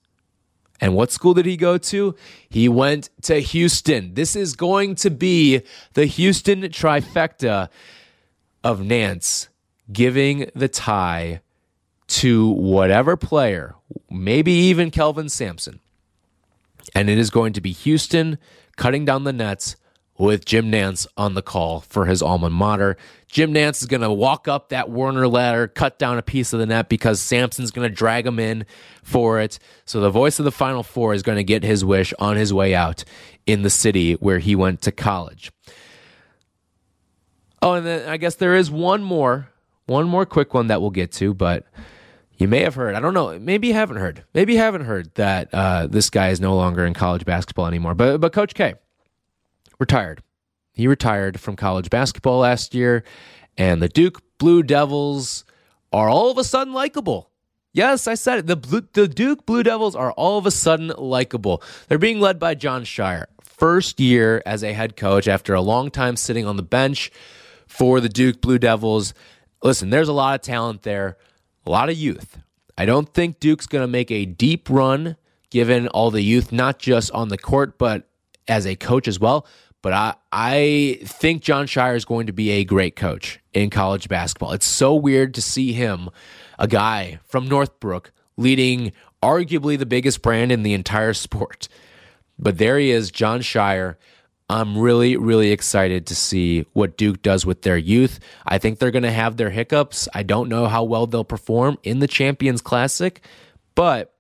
[0.80, 2.16] And what school did he go to?
[2.50, 4.14] He went to Houston.
[4.14, 5.62] This is going to be
[5.94, 7.70] the Houston trifecta
[8.64, 9.48] of Nantz
[9.92, 11.42] giving the tie
[12.08, 13.76] to whatever player,
[14.10, 15.80] maybe even Kelvin Sampson.
[16.94, 18.38] And it is going to be Houston
[18.76, 19.76] cutting down the nets
[20.18, 22.98] with Jim Nantz on the call for his alma mater.
[23.28, 26.60] Jim Nantz is going to walk up that Werner ladder, cut down a piece of
[26.60, 28.66] the net because Sampson's going to drag him in
[29.04, 29.60] for it.
[29.86, 32.54] So the voice of the Final Four is going to get his wish on his
[32.54, 33.04] way out
[33.46, 35.52] in the city where he went to college.
[37.62, 39.50] Oh, and then I guess there is one more,
[39.86, 41.66] one more quick one that we'll get to, but
[42.38, 42.96] you may have heard.
[42.96, 43.38] I don't know.
[43.40, 44.24] Maybe you haven't heard.
[44.34, 47.96] Maybe you haven't heard that uh, this guy is no longer in college basketball anymore.
[47.96, 48.76] But but Coach K
[49.80, 50.24] retired.
[50.74, 53.04] He retired from college basketball last year,
[53.58, 55.44] and the Duke Blue Devils
[55.92, 57.32] are all of a sudden likable.
[57.74, 58.48] Yes, I said it.
[58.48, 61.62] The, Blue, the Duke Blue Devils are all of a sudden likable.
[61.88, 65.90] They're being led by Jon Scheyer, First year as a head coach after a long
[65.90, 67.12] time sitting on the bench
[67.66, 69.16] for the Duke Blue Devils.
[69.64, 71.18] Listen, there's a lot of talent there,
[71.66, 72.38] a lot of youth.
[72.78, 75.18] I don't think Duke's going to make a deep run
[75.50, 78.08] given all the youth, not just on the court, but
[78.48, 79.48] as a coach as well.
[79.82, 84.10] But I, I think Jon Scheyer is going to be a great coach in college
[84.10, 84.54] basketball.
[84.54, 86.10] It's so weird to see him,
[86.58, 91.68] a guy from Northbrook, leading arguably the biggest brand in the entire sport.
[92.40, 93.96] But there he is, Jon Scheyer.
[94.50, 98.20] I'm really, really excited to see what Duke does with their youth.
[98.46, 100.08] I think they're going to have their hiccups.
[100.14, 103.22] I don't know how well they'll perform in the Champions Classic,
[103.76, 104.14] but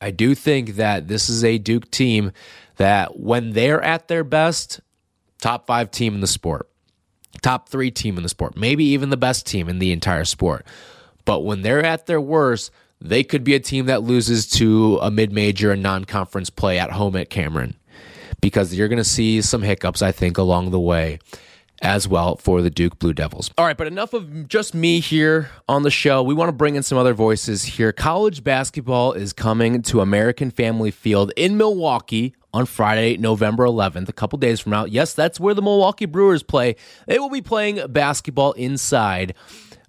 [0.00, 2.32] I do think that this is a Duke team
[2.76, 4.80] that when they're at their best,
[5.40, 6.68] top five team in the sport,
[7.40, 10.66] top three team in the sport, maybe even the best team in the entire sport.
[11.24, 15.10] But when they're at their worst, they could be a team that loses to a
[15.10, 17.76] mid major and non conference play at home at Cameron
[18.40, 21.18] because you're going to see some hiccups, I think, along the way
[21.82, 23.50] as well for the Duke Blue Devils.
[23.58, 26.22] All right, but enough of just me here on the show.
[26.22, 27.92] We want to bring in some other voices here.
[27.92, 34.12] College basketball is coming to American Family Field in Milwaukee on Friday, November 11th, a
[34.12, 34.84] couple days from now.
[34.84, 36.76] Yes, that's where the Milwaukee Brewers play.
[37.06, 39.34] They will be playing basketball inside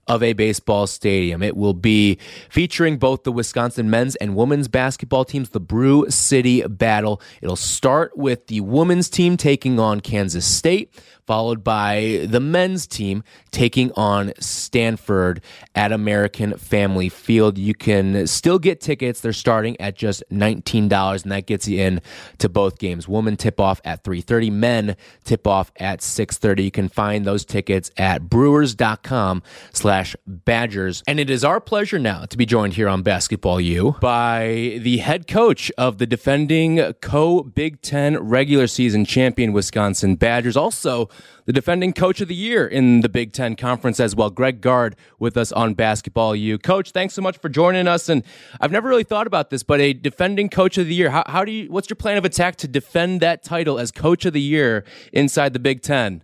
[0.08, 1.42] of a baseball stadium.
[1.42, 2.18] It will be
[2.50, 7.22] featuring both the Wisconsin men's and women's basketball teams, the Brew City Battle.
[7.42, 10.94] It'll start with the women's team taking on Kansas State
[11.26, 15.42] followed by the men's team taking on Stanford
[15.76, 17.58] at American Family Field.
[17.58, 19.22] You can still get tickets.
[19.22, 22.02] They're starting at just $19 and that gets you in
[22.38, 23.08] to both games.
[23.08, 26.64] Women tip off at 3:30, men tip off at 6:30.
[26.64, 31.04] You can find those tickets at brewers.com/badgers.
[31.08, 34.98] And it is our pleasure now to be joined here on Basketball U by the
[34.98, 40.58] head coach of the defending co Big 10 regular season champion Wisconsin Badgers.
[40.58, 41.10] Also
[41.46, 44.30] the defending coach of the year in the Big Ten Conference as well.
[44.30, 46.58] Greg Gard with us on Basketball U.
[46.58, 48.10] Coach, thanks so much for joining us.
[48.10, 48.24] And
[48.62, 51.44] I've never really thought about this, but a defending coach of the year, how, how
[51.44, 54.42] do you, what's your plan of attack to defend that title as coach of the
[54.42, 56.24] year inside the Big Ten?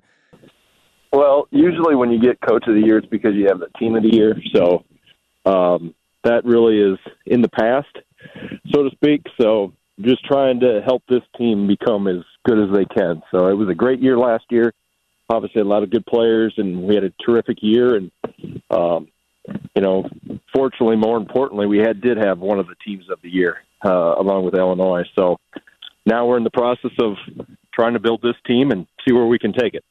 [1.11, 3.95] Well, usually when you get coach of the year, it's because you have the team
[3.95, 4.35] of the year.
[4.55, 4.85] So
[5.45, 7.87] um, that really is in the past,
[8.71, 9.23] so to speak.
[9.41, 13.21] So just trying to help this team become as good as they can.
[13.31, 14.73] So it was a great year last year.
[15.29, 17.95] Obviously, a lot of good players, and we had a terrific year.
[17.95, 18.11] And
[18.71, 19.07] um,
[19.75, 20.09] you know,
[20.53, 24.15] fortunately, more importantly, we had did have one of the teams of the year uh,
[24.17, 25.03] along with Illinois.
[25.17, 25.37] So
[26.05, 27.15] now we're in the process of
[27.73, 29.83] trying to build this team and see where we can take it.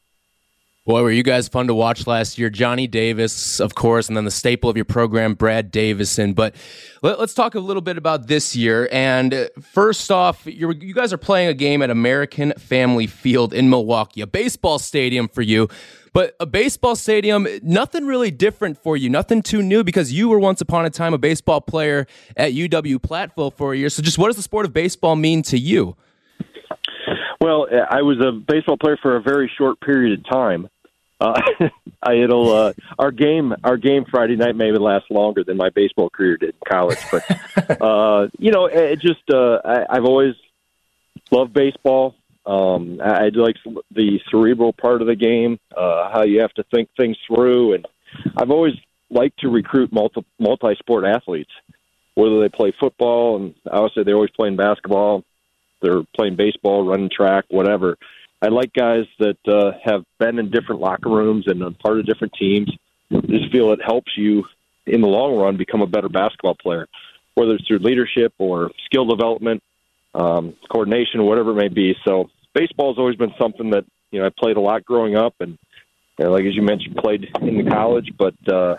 [0.89, 2.49] Boy, were you guys fun to watch last year.
[2.49, 6.32] Johnny Davis, of course, and then the staple of your program, Brad Davison.
[6.32, 6.55] But
[7.03, 8.89] let, us talk a little bit about this year.
[8.91, 13.68] And uh, first off, you guys are playing a game at American Family Field in
[13.68, 15.68] Milwaukee, a baseball stadium for you.
[16.14, 20.39] But a baseball stadium, nothing really different for you, nothing too new because you were
[20.39, 23.91] once upon a time a baseball player at UW Platteville for a year.
[23.91, 25.99] So just what does the sport of baseball mean to you?
[27.43, 30.70] Well, I was a baseball player for a very short period of time
[31.21, 31.41] uh,
[32.12, 36.37] it'll uh, our game our game Friday night maybe last longer than my baseball career
[36.37, 36.99] did in college.
[37.11, 40.35] But uh, you know, it just uh, I, I've always
[41.31, 42.14] loved baseball.
[42.47, 43.57] Um, I, I like
[43.91, 47.87] the cerebral part of the game, uh, how you have to think things through, and
[48.37, 48.75] I've always
[49.11, 51.51] liked to recruit multi multi sport athletes,
[52.14, 55.25] whether they play football and i obviously they're always playing basketball,
[55.83, 57.97] they're playing baseball, running track, whatever.
[58.41, 62.07] I like guys that uh, have been in different locker rooms and are part of
[62.07, 62.70] different teams.
[63.11, 64.45] I just feel it helps you
[64.86, 66.86] in the long run become a better basketball player,
[67.34, 69.62] whether it's through leadership or skill development,
[70.14, 71.95] um, coordination, whatever it may be.
[72.05, 75.34] So baseball has always been something that you know I played a lot growing up,
[75.41, 75.59] and
[76.18, 78.12] you know, like as you mentioned, played in the college.
[78.16, 78.76] But uh,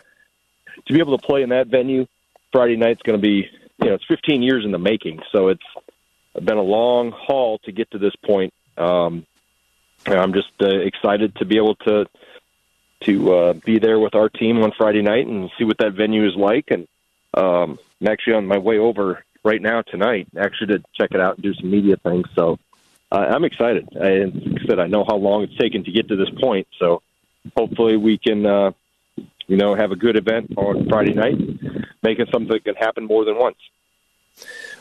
[0.87, 2.05] to be able to play in that venue
[2.51, 3.45] Friday night's going to be
[3.81, 5.63] you know it's 15 years in the making, so it's
[6.33, 8.53] been a long haul to get to this point.
[8.77, 9.25] Um,
[10.07, 12.05] I'm just uh, excited to be able to
[13.01, 16.27] to uh, be there with our team on Friday night and see what that venue
[16.27, 16.65] is like.
[16.69, 16.87] And
[17.33, 21.35] um, I'm actually on my way over right now tonight, actually to check it out
[21.35, 22.27] and do some media things.
[22.35, 22.59] So
[23.11, 23.87] uh, I'm excited.
[23.95, 26.67] I, like I said, I know how long it's taken to get to this point.
[26.77, 27.01] So
[27.55, 28.71] hopefully we can, uh,
[29.47, 31.37] you know, have a good event on Friday night,
[32.03, 33.57] making something that can happen more than once.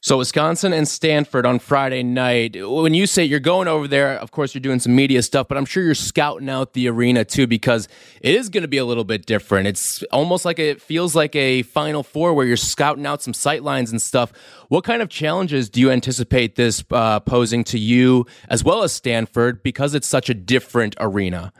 [0.00, 2.56] So Wisconsin and Stanford on Friday night.
[2.56, 5.58] When you say you're going over there, of course you're doing some media stuff, but
[5.58, 7.88] I'm sure you're scouting out the arena too because
[8.20, 9.66] it is going to be a little bit different.
[9.66, 13.64] It's almost like it feels like a Final Four where you're scouting out some sight
[13.64, 14.32] lines and stuff.
[14.68, 18.92] What kind of challenges do you anticipate this uh, posing to you as well as
[18.92, 21.52] Stanford because it's such a different arena?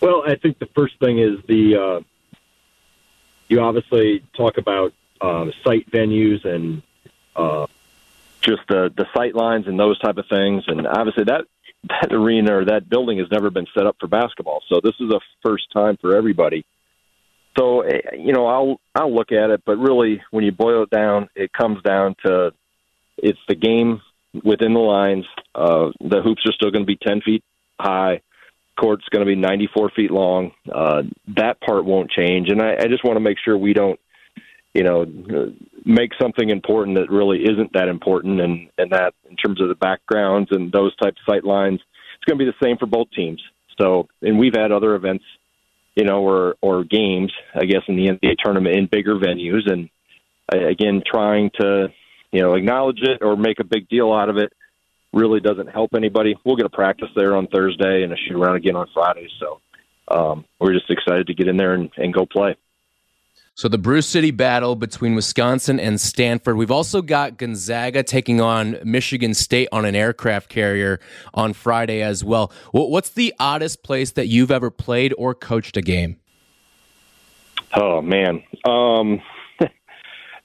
[0.00, 2.38] Well, I think the first thing is the uh,
[3.48, 6.82] you obviously talk about uh, site venues and
[7.34, 7.66] uh,
[8.40, 10.64] just the the sight lines and those type of things.
[10.66, 11.44] And obviously that
[11.88, 15.10] that arena or that building has never been set up for basketball, so this is
[15.10, 16.64] a first time for everybody.
[17.58, 20.90] So eh, you know, I'll I'll look at it, but really, when you boil it
[20.90, 22.52] down, it comes down to
[23.16, 24.02] it's the game
[24.44, 25.24] within the lines.
[25.54, 27.44] Uh, the hoops are still going to be ten feet
[27.80, 28.20] high.
[28.78, 30.52] Court's going to be 94 feet long.
[30.70, 31.04] Uh,
[31.34, 33.98] that part won't change, and I, I just want to make sure we don't
[34.76, 35.06] you know,
[35.86, 39.74] make something important that really isn't that important, and and that in terms of the
[39.74, 43.10] backgrounds and those types of sight lines, it's going to be the same for both
[43.16, 43.42] teams.
[43.80, 45.24] So, and we've had other events,
[45.94, 49.88] you know, or or games, I guess, in the NBA tournament in bigger venues, and
[50.52, 51.88] again, trying to,
[52.30, 54.52] you know, acknowledge it or make a big deal out of it
[55.14, 56.36] really doesn't help anybody.
[56.44, 59.28] We'll get a practice there on Thursday and a shoot around again on Friday.
[59.40, 59.60] So
[60.08, 62.56] um, we're just excited to get in there and, and go play.
[63.56, 66.58] So the Brew City battle between Wisconsin and Stanford.
[66.58, 71.00] We've also got Gonzaga taking on Michigan State on an aircraft carrier
[71.32, 72.52] on Friday as well.
[72.72, 76.18] What's the oddest place that you've ever played or coached a game?
[77.74, 79.22] Oh man, um,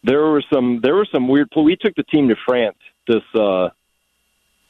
[0.06, 1.50] there were some there were some weird.
[1.54, 2.78] We took the team to France
[3.10, 3.72] this uh,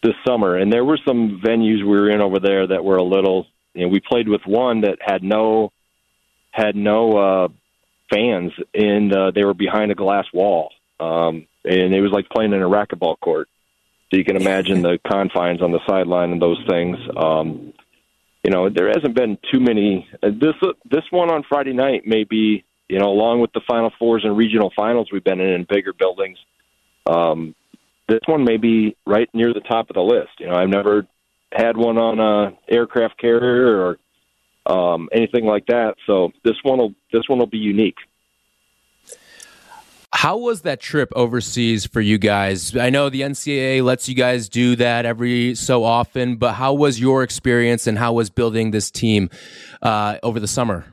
[0.01, 3.03] this summer, and there were some venues we were in over there that were a
[3.03, 3.45] little.
[3.75, 5.71] You know, we played with one that had no
[6.49, 7.47] had no uh,
[8.11, 12.53] fans, and uh, they were behind a glass wall, um, and it was like playing
[12.53, 13.47] in a racquetball court.
[14.09, 16.97] So you can imagine the confines on the sideline and those things.
[17.15, 17.73] Um,
[18.43, 20.07] you know, there hasn't been too many.
[20.21, 23.61] Uh, this uh, this one on Friday night may be, you know, along with the
[23.69, 26.37] Final Fours and regional finals we've been in in bigger buildings.
[27.05, 27.55] Um,
[28.07, 30.31] this one may be right near the top of the list.
[30.39, 31.07] You know, I've never
[31.53, 33.97] had one on a aircraft carrier or
[34.71, 35.95] um, anything like that.
[36.07, 37.97] So this one will this one will be unique.
[40.13, 42.75] How was that trip overseas for you guys?
[42.75, 46.99] I know the NCAA lets you guys do that every so often, but how was
[46.99, 49.29] your experience and how was building this team
[49.81, 50.85] uh, over the summer?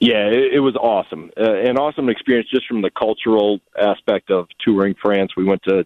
[0.00, 1.30] Yeah, it, it was awesome.
[1.38, 5.32] Uh, an awesome experience just from the cultural aspect of touring France.
[5.36, 5.84] We went to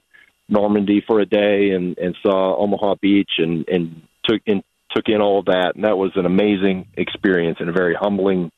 [0.48, 4.62] Normandy for a day and, and saw Omaha Beach and, and took in
[4.96, 8.50] took in all of that, and that was an amazing experience in a very humbling,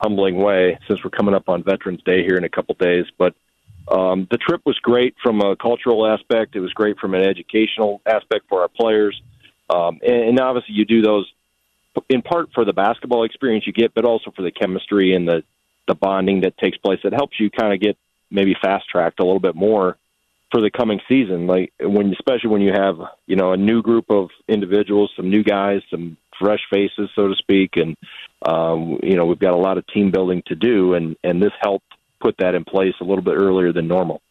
[0.00, 0.78] humbling way.
[0.88, 3.34] Since we're coming up on Veterans Day here in a couple days, but
[3.88, 6.56] um, the trip was great from a cultural aspect.
[6.56, 9.20] It was great from an educational aspect for our players,
[9.68, 11.30] um, and, and obviously you do those
[12.08, 15.44] in part for the basketball experience you get, but also for the chemistry and the
[15.88, 17.00] the bonding that takes place.
[17.04, 17.98] It helps you kind of get
[18.30, 19.98] maybe fast tracked a little bit more
[20.52, 21.46] for the coming season.
[21.46, 22.96] Like when, especially when you have
[23.26, 27.34] you know a new group of individuals, some new guys, some fresh faces, so to
[27.36, 27.96] speak, and
[28.46, 31.52] um, you know we've got a lot of team building to do, and and this
[31.60, 31.86] helped
[32.20, 34.22] put that in place a little bit earlier than normal.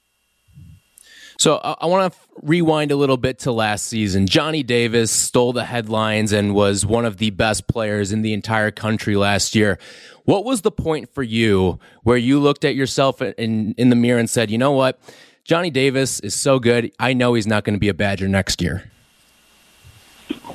[1.37, 4.27] So I want to rewind a little bit to last season.
[4.27, 8.69] Johnny Davis stole the headlines and was one of the best players in the entire
[8.69, 9.79] country last year.
[10.25, 14.19] What was the point for you where you looked at yourself in in the mirror
[14.19, 14.99] and said, "You know what?
[15.43, 16.91] Johnny Davis is so good.
[16.99, 18.91] I know he's not going to be a Badger next year."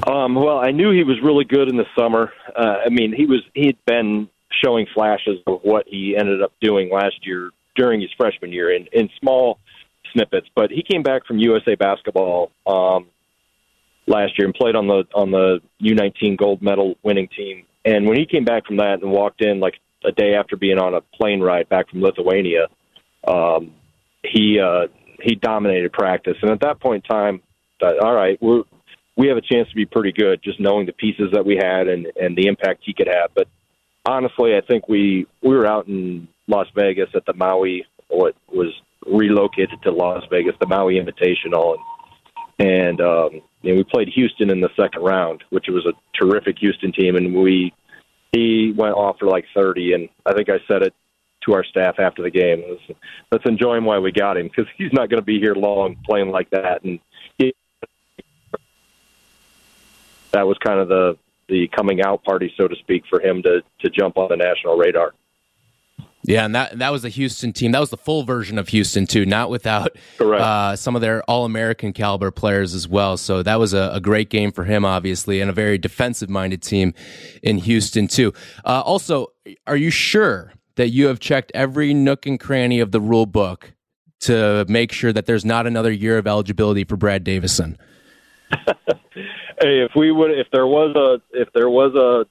[0.06, 2.32] Um, well, I knew he was really good in the summer.
[2.54, 4.28] Uh, I mean, he was he'd been
[4.62, 8.86] showing flashes of what he ended up doing last year during his freshman year in
[8.92, 9.58] in small
[10.12, 13.06] snippets, but he came back from USA basketball um,
[14.06, 17.64] last year and played on the on the U19 gold medal winning team.
[17.84, 19.74] And when he came back from that and walked in like
[20.04, 22.66] a day after being on a plane ride back from Lithuania,
[23.26, 23.72] um,
[24.32, 24.86] he uh,
[25.22, 26.36] he dominated practice.
[26.42, 27.42] And at that point in time,
[27.80, 28.62] thought, all right, we're
[29.16, 31.88] we have a chance to be pretty good, just knowing the pieces that we had
[31.88, 33.30] and and the impact he could have.
[33.34, 33.48] But
[34.06, 38.72] honestly, I think we we were out in Las Vegas at the Maui, what was
[39.06, 41.76] relocated to Las Vegas, the Maui Invitational,
[42.58, 46.58] and, and um, know, we played Houston in the second round, which was a terrific
[46.58, 47.72] Houston team, and we
[48.32, 50.94] he went off for like 30, and I think I said it
[51.46, 52.62] to our staff after the game.
[52.62, 52.78] Was,
[53.32, 55.96] Let's enjoy him while we got him because he's not going to be here long
[56.04, 56.98] playing like that, and
[57.38, 57.54] he,
[60.32, 61.16] that was kind of the
[61.48, 64.76] the coming out party, so to speak, for him to to jump on the national
[64.76, 65.12] radar.
[66.24, 67.70] Yeah, and that that was the Houston team.
[67.70, 71.44] That was the full version of Houston too, not without uh, some of their All
[71.44, 73.16] American caliber players as well.
[73.16, 76.62] So that was a, a, great game for him, obviously, and a very defensive minded
[76.62, 76.94] team
[77.44, 78.32] in Houston too.
[78.64, 79.28] Uh, also,
[79.68, 83.74] are you sure that you have checked every nook and cranny of the rule book
[84.20, 87.76] to make sure that there's not another year of eligibility for Brad Davison?
[88.50, 92.26] hey, if we would, if there was a, if there was a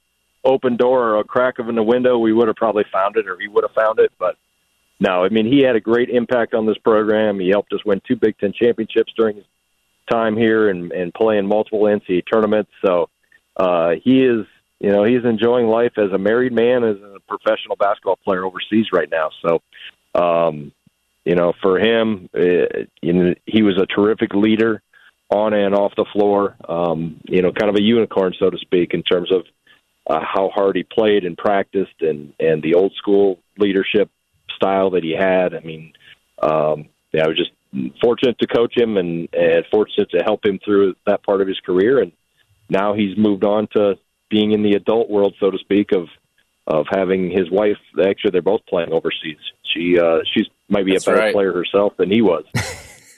[0.47, 3.27] open door or a crack of in the window, we would have probably found it,
[3.27, 4.11] or he would have found it.
[4.19, 4.35] But
[4.99, 7.39] no, I mean, he had a great impact on this program.
[7.39, 9.45] He helped us win two Big Ten championships during his
[10.09, 12.71] time here and and play in multiple NCAA tournaments.
[12.85, 13.09] So
[13.57, 14.45] uh, he is,
[14.79, 16.97] you know, he's enjoying life as a married man, as
[17.28, 19.30] professional basketball player overseas right now.
[19.45, 19.61] So,
[20.19, 20.71] um,
[21.23, 24.82] you know, for him, uh, you know, he was a terrific leader
[25.30, 26.55] on and off the floor.
[26.67, 29.45] Um, you know, kind of a unicorn, so to speak, in terms of
[30.07, 34.09] uh, how hard he played and practiced and and the old school leadership
[34.55, 35.55] style that he had.
[35.55, 35.93] I mean,
[36.41, 37.51] um, yeah, I was just
[38.01, 41.59] fortunate to coach him and, and fortunate to help him through that part of his
[41.59, 42.01] career.
[42.01, 42.11] And
[42.69, 43.95] now he's moved on to
[44.30, 46.07] being in the adult world, so to speak, of
[46.68, 47.78] of having his wife.
[47.99, 49.38] Actually, they're both playing overseas.
[49.74, 51.34] She uh, she's might be That's a better right.
[51.34, 52.43] player herself than he was.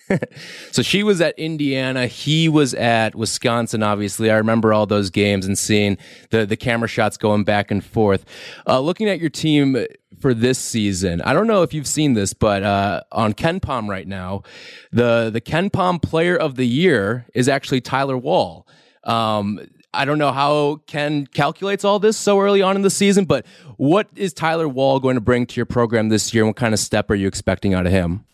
[0.72, 2.08] so she was at Indiana.
[2.08, 3.84] He was at Wisconsin.
[3.84, 5.98] Obviously, I remember all those games and seeing
[6.30, 8.26] the the camera shots going back and forth.
[8.68, 9.86] Uh, looking at your team
[10.20, 14.08] for this season, I don't know if you've seen this, but uh, on KenPom right
[14.08, 14.44] now,
[14.92, 18.68] the the KenPom Player of the Year is actually Tyler Wahl.
[19.04, 19.62] Um,
[19.94, 23.46] I don't know how Ken calculates all this so early on in the season, but
[23.78, 26.44] what is Tyler Wahl going to bring to your program this year?
[26.44, 28.26] And what kind of step are you expecting out of him?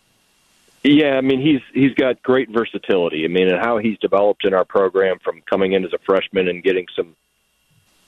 [0.83, 3.23] Yeah, I mean he's he's got great versatility.
[3.23, 6.49] I mean, and how he's developed in our program from coming in as a freshman
[6.49, 7.15] and getting some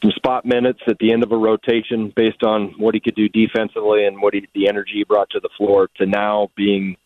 [0.01, 3.29] some spot minutes at the end of a rotation based on what he could do
[3.29, 6.97] defensively and what he the energy he brought to the floor to now being,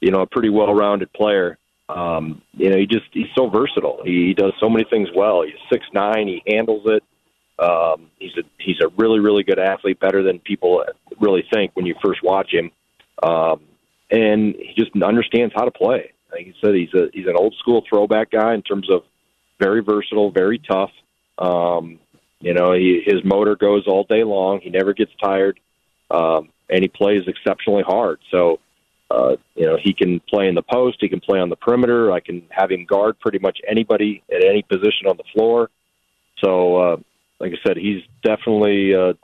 [0.00, 1.58] you know, a pretty well-rounded player.
[1.88, 4.00] Um, you know, he just he's so versatile.
[4.04, 5.42] He, he does so many things well.
[5.42, 6.28] He's six nine.
[6.28, 7.02] He handles it.
[7.58, 10.84] Um, he's a he's a really really good athlete, better than people
[11.20, 12.70] really think when you first watch him.
[13.22, 13.62] Um,
[14.10, 16.12] and he just understands how to play.
[16.30, 19.02] Like you said, he's a he's an old school throwback guy in terms of
[19.58, 20.90] very versatile, very tough.
[21.38, 21.98] Um,
[22.40, 24.60] you know, he, his motor goes all day long.
[24.60, 25.58] He never gets tired,
[26.10, 28.20] um, and he plays exceptionally hard.
[28.30, 28.60] So,
[29.10, 30.98] uh, you know, he can play in the post.
[31.00, 32.12] He can play on the perimeter.
[32.12, 35.70] I can have him guard pretty much anybody at any position on the floor.
[36.44, 36.96] So, uh,
[37.40, 39.14] like I said, he's definitely, uh,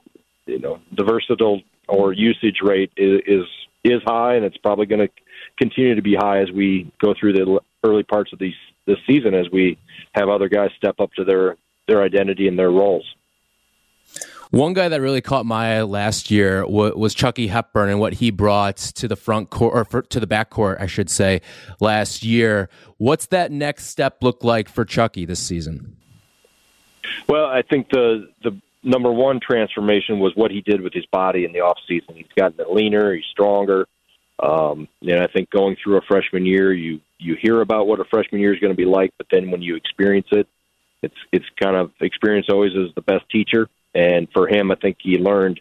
[0.46, 3.44] you know, the versatile or usage rate is, is
[3.84, 5.12] is high, and it's probably going to
[5.58, 8.54] continue to be high as we go through the early parts of these
[8.86, 9.78] this season as we
[10.14, 11.56] have other guys step up to their
[11.86, 13.04] their identity and their roles.
[14.54, 18.30] One guy that really caught my eye last year was Chucky Hepburn and what he
[18.30, 21.40] brought to the front court or for, to the back court, I should say,
[21.80, 22.68] last year.
[22.98, 25.96] What's that next step look like for Chucky this season?
[27.28, 31.44] Well, I think the the number one transformation was what he did with his body
[31.44, 32.14] in the off season.
[32.14, 33.88] He's gotten leaner, he's stronger.
[34.40, 38.04] Um, and I think going through a freshman year, you you hear about what a
[38.04, 40.46] freshman year is going to be like, but then when you experience it,
[41.02, 43.68] it's it's kind of experience always is the best teacher.
[43.94, 45.60] And for him, I think he learned,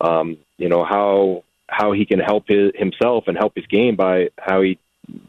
[0.00, 4.30] um, you know, how how he can help his, himself and help his game by
[4.38, 4.78] how he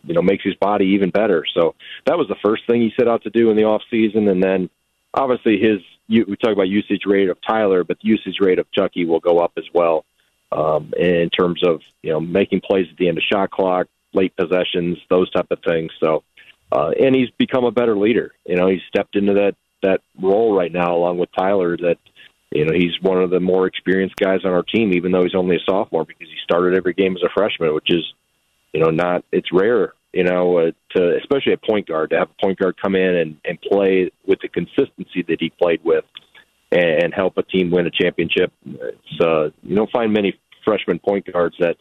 [0.04, 1.46] you know makes his body even better.
[1.54, 1.76] So
[2.06, 4.42] that was the first thing he set out to do in the off season, and
[4.44, 4.70] then
[5.14, 5.80] obviously his
[6.10, 9.38] we talk about usage rate of Tyler, but the usage rate of Chucky will go
[9.40, 10.06] up as well
[10.52, 14.36] um, in terms of you know making plays at the end of shot clock, late
[14.36, 15.92] possessions, those type of things.
[16.00, 16.24] So,
[16.72, 18.34] uh, and he's become a better leader.
[18.46, 21.78] You know, he's stepped into that that role right now along with Tyler.
[21.78, 21.98] That
[22.52, 25.36] you know he's one of the more experienced guys on our team, even though he's
[25.36, 28.04] only a sophomore because he started every game as a freshman, which is
[28.74, 29.94] you know not it's rare.
[30.14, 33.16] You know, uh, to especially a point guard to have a point guard come in
[33.16, 36.04] and, and play with the consistency that he played with
[36.72, 38.52] and help a team win a championship.
[38.66, 41.78] It's uh, you don't find many freshman point guards that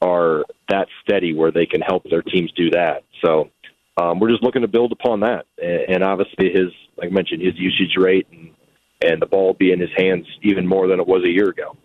[0.00, 3.04] are that steady where they can help their teams do that.
[3.24, 3.50] So
[3.96, 7.42] um, we're just looking to build upon that, and, and obviously his, like I mentioned,
[7.42, 8.50] his usage rate and
[9.02, 11.76] and the ball be in his hands even more than it was a year ago.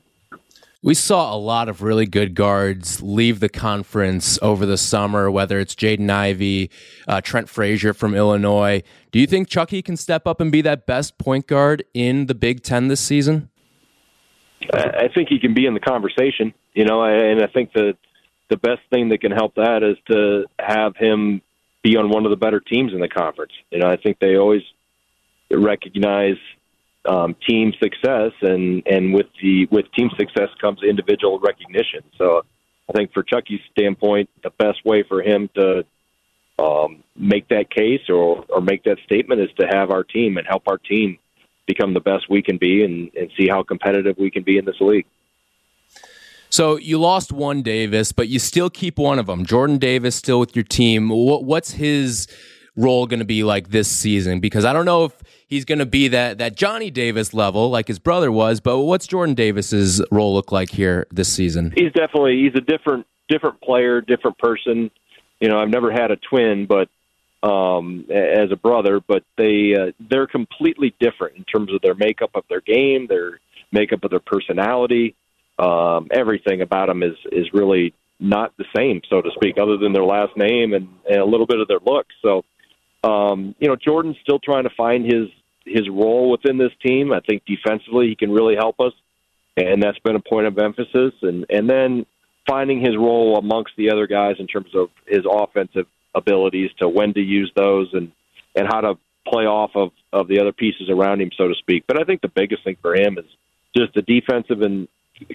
[0.84, 5.60] We saw a lot of really good guards leave the conference over the summer, whether
[5.60, 6.72] it's Jaden Ivey,
[7.08, 8.82] uh, Trent Frazier from Illinois.
[9.12, 12.34] Do you think Chucky can step up and be that best point guard in the
[12.34, 13.50] Big Ten this season?
[14.74, 17.98] I think he can be in the conversation, you know, and I think that
[18.50, 21.42] the best thing that can help that is to have him
[21.84, 23.54] be on one of the better teams in the conference.
[23.72, 24.62] You know, I think they always
[25.52, 26.38] recognize
[27.08, 32.04] um, team success, and and with the with team success comes individual recognition.
[32.18, 32.44] So,
[32.90, 35.84] I think for Chucky's standpoint, the best way for him to
[36.60, 40.46] um, make that case or or make that statement is to have our team and
[40.48, 41.18] help our team
[41.68, 44.66] become the best we can be and, and see how competitive we can be in
[44.66, 45.06] this league.
[46.50, 49.46] So you lost one Davis, but you still keep one of them.
[49.46, 51.08] Jordan Davis still with your team.
[51.08, 52.28] What, what's his
[52.76, 54.40] role going to be like this season?
[54.40, 57.88] Because I don't know if he's going to be that that Johnny Davis level like
[57.88, 61.74] his brother was, but what's Jordan Davis's role look like here this season?
[61.76, 64.92] He's definitely he's a different different player, different person.
[65.40, 66.90] You know, I've never had a twin, but
[67.48, 72.32] um, as a brother, but they uh, they're completely different in terms of their makeup
[72.36, 73.40] of their game, their
[73.72, 75.16] makeup of their personality
[75.62, 79.94] um, everything about them is is really not the same, so to speak, other than
[79.94, 82.06] their last name and, and a little bit of their look.
[82.22, 82.44] So,
[83.04, 85.28] um, you know, Jordan's still trying to find his
[85.66, 87.12] his role within this team.
[87.14, 88.94] I think defensively he can really help us,
[89.58, 91.14] and that's been a point of emphasis.
[91.22, 92.06] And and then
[92.48, 97.14] finding his role amongst the other guys in terms of his offensive abilities to when
[97.14, 98.12] to use those and
[98.56, 98.96] and how to
[99.28, 101.86] play off of of the other pieces around him, so to speak.
[101.88, 103.26] But I think the biggest thing for him is
[103.76, 104.88] just the defensive and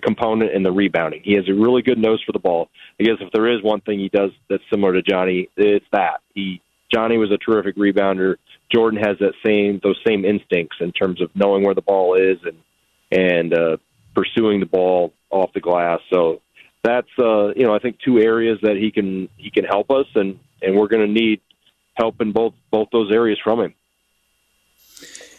[0.03, 1.23] component and the rebounding.
[1.25, 2.69] He has a really good nose for the ball.
[3.01, 6.21] I guess if there is one thing he does that's similar to Johnny, it's that.
[6.35, 6.61] He
[6.93, 8.37] Johnny was a terrific rebounder.
[8.73, 12.39] Jordan has that same those same instincts in terms of knowing where the ball is
[12.45, 12.59] and
[13.11, 13.77] and uh,
[14.15, 16.01] pursuing the ball off the glass.
[16.13, 16.41] So
[16.83, 20.07] that's uh, you know I think two areas that he can he can help us
[20.15, 21.41] and and we're going to need
[21.95, 23.75] help in both both those areas from him.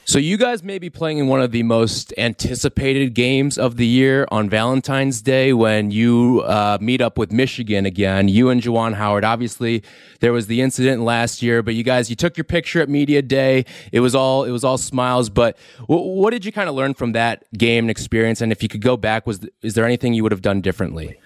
[0.10, 3.86] So you guys may be playing in one of the most anticipated games of the
[3.86, 8.30] year on Valentine's Day when you uh, meet up with Michigan again.
[8.30, 9.26] You and Juwan Howard.
[9.26, 9.84] Obviously,
[10.22, 13.22] there was the incident last year, but you guys you took your picture at media
[13.22, 13.66] day.
[13.91, 15.30] It was all it was all smiles.
[15.30, 15.58] But
[15.89, 18.39] w- what did you kind of learn from that game and experience?
[18.39, 21.20] And if you could go back, was is there anything you would have done differently?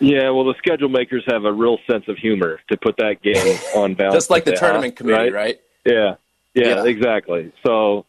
[0.00, 3.56] Yeah, well, the schedule makers have a real sense of humor to put that game
[3.74, 4.98] on Valentine's Just like the Day, tournament huh?
[4.98, 5.32] committee, right?
[5.32, 5.60] right?
[5.86, 6.16] Yeah.
[6.54, 6.84] Yeah, Yeah.
[6.84, 7.52] exactly.
[7.66, 8.06] So,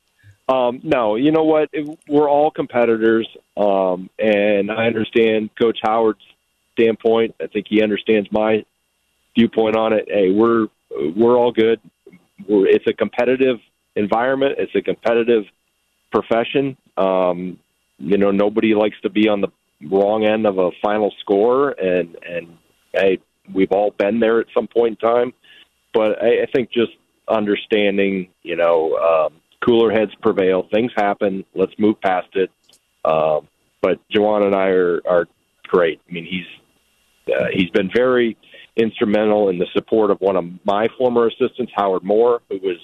[0.48, 1.70] um, no, you know what?
[1.74, 3.28] It- We're all competitors,
[3.58, 6.22] um, and I understand Coach Howard's
[6.74, 7.36] standpoint.
[7.42, 8.64] I think he understands my
[9.36, 10.06] viewpoint on it.
[10.08, 10.68] Hey, we're
[11.16, 11.80] we're all good.
[12.48, 13.60] We're, it's a competitive
[13.96, 14.56] environment.
[14.60, 15.46] It's a competitive
[16.12, 16.78] profession.
[16.96, 17.60] Um,
[17.98, 19.50] you know, nobody likes to be on the
[19.90, 22.58] wrong end of a final score, and and
[22.94, 23.20] hey,
[23.54, 25.34] we've all been there at some point in time.
[25.94, 26.92] But I, I think just
[27.28, 30.68] understanding, you know, um, cooler heads prevail.
[30.74, 31.44] Things happen.
[31.54, 32.52] Let's move past it.
[33.04, 33.48] Um,
[33.82, 35.28] but Juwan and I are are
[35.64, 36.02] great.
[36.10, 38.38] I mean, he's uh, he's been very
[38.76, 42.78] instrumental in the support of one of my former assistants, Howard Moore, who was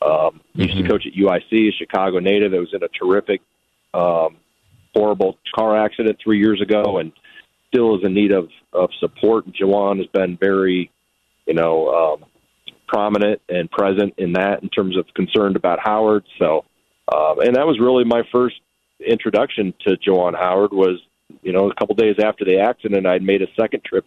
[0.00, 2.52] um, used to coach at UIC, a Chicago native.
[2.52, 3.40] That was in a terrific,
[3.94, 4.36] um,
[4.94, 7.12] horrible car accident three years ago, and
[7.68, 9.46] still is in need of of support.
[9.52, 10.90] Juwan has been very,
[11.46, 12.24] you know, um,
[12.88, 16.24] prominent and present in that in terms of concerned about Howard.
[16.38, 16.64] So,
[17.14, 18.56] um, and that was really my first
[19.06, 21.00] introduction to Juwan Howard was,
[21.42, 24.04] you know, a couple days after the accident, I'd made a second trip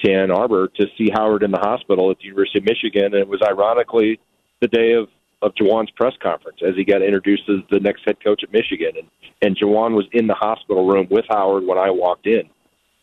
[0.00, 3.06] to Ann Arbor to see Howard in the hospital at the University of Michigan.
[3.06, 4.18] And it was ironically
[4.60, 5.08] the day of,
[5.42, 8.92] of Juwan's press conference as he got introduced as the next head coach at Michigan.
[8.96, 9.08] And,
[9.42, 12.48] and Juwan was in the hospital room with Howard when I walked in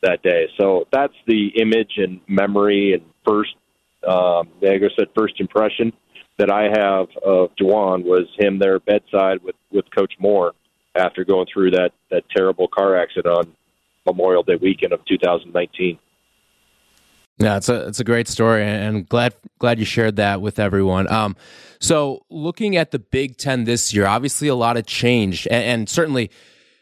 [0.01, 0.47] that day.
[0.59, 3.55] So that's the image and memory and first
[4.07, 5.91] Um, I said, first impression
[6.37, 10.53] that I have of Juwan was him there bedside with with Coach Moore
[10.95, 13.55] after going through that that terrible car accident on
[14.05, 15.99] Memorial Day weekend of 2019.
[17.39, 21.11] Yeah, it's a it's a great story, and glad glad you shared that with everyone.
[21.11, 21.35] Um,
[21.79, 25.89] so, looking at the Big Ten this year, obviously a lot of change, and, and
[25.89, 26.31] certainly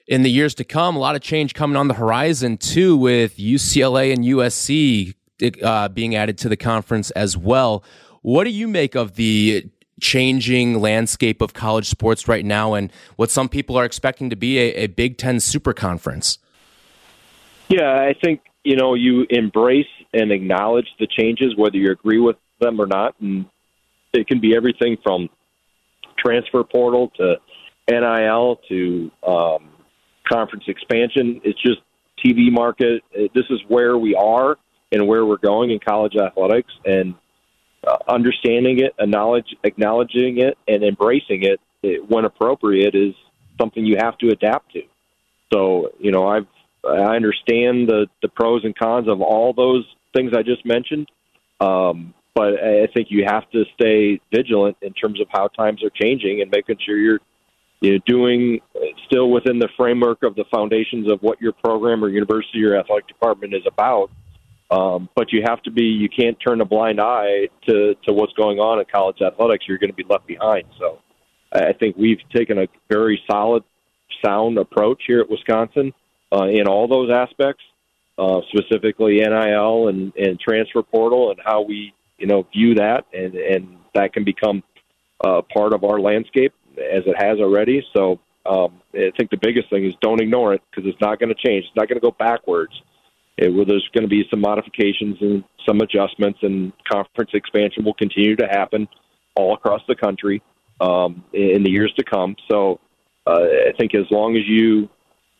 [0.07, 3.37] in the years to come, a lot of change coming on the horizon too, with
[3.37, 5.15] UCLA and USC
[5.63, 7.83] uh, being added to the conference as well.
[8.21, 9.69] What do you make of the
[10.01, 14.57] changing landscape of college sports right now, and what some people are expecting to be
[14.59, 16.39] a, a Big Ten super conference?
[17.69, 22.37] Yeah, I think you know you embrace and acknowledge the changes, whether you agree with
[22.59, 23.45] them or not, and
[24.13, 25.29] it can be everything from
[26.17, 27.35] transfer portal to
[27.89, 29.69] NIL to um,
[30.27, 31.41] conference expansion.
[31.43, 31.79] It's just
[32.25, 33.03] TV market.
[33.13, 34.57] This is where we are
[34.91, 37.15] and where we're going in college athletics, and
[37.85, 43.13] uh, understanding it, acknowledging it, and embracing it, it when appropriate is
[43.59, 44.81] something you have to adapt to.
[45.53, 46.47] So, you know, I've
[46.87, 51.07] I understand the the pros and cons of all those things I just mentioned,
[51.59, 55.89] um, but I think you have to stay vigilant in terms of how times are
[55.89, 57.19] changing and making sure you're
[57.81, 58.59] you know, doing
[59.05, 63.07] still within the framework of the foundations of what your program or university or athletic
[63.07, 64.09] department is about.
[64.71, 68.33] Um, but you have to be you can't turn a blind eye to to what's
[68.33, 69.65] going on in college athletics.
[69.67, 70.65] You're going to be left behind.
[70.79, 70.99] So
[71.53, 73.63] I think we've taken a very solid,
[74.23, 75.93] sound approach here at Wisconsin
[76.33, 77.63] uh, in all those aspects,
[78.17, 83.35] uh, specifically NIL and, and transfer portal and how we you know view that and
[83.35, 84.63] and that can become
[85.23, 87.85] uh, part of our landscape as it has already.
[87.95, 91.33] So um, I think the biggest thing is don't ignore it because it's not going
[91.33, 91.65] to change.
[91.65, 92.73] It's not going to go backwards.
[93.37, 97.93] It, well, there's going to be some modifications and some adjustments, and conference expansion will
[97.93, 98.87] continue to happen
[99.35, 100.41] all across the country
[100.79, 102.35] um, in the years to come.
[102.49, 102.79] So
[103.27, 104.89] uh, I think as long as you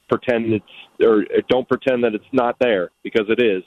[0.09, 0.65] pretend it's
[1.03, 3.63] or don't pretend that it's not there because it is,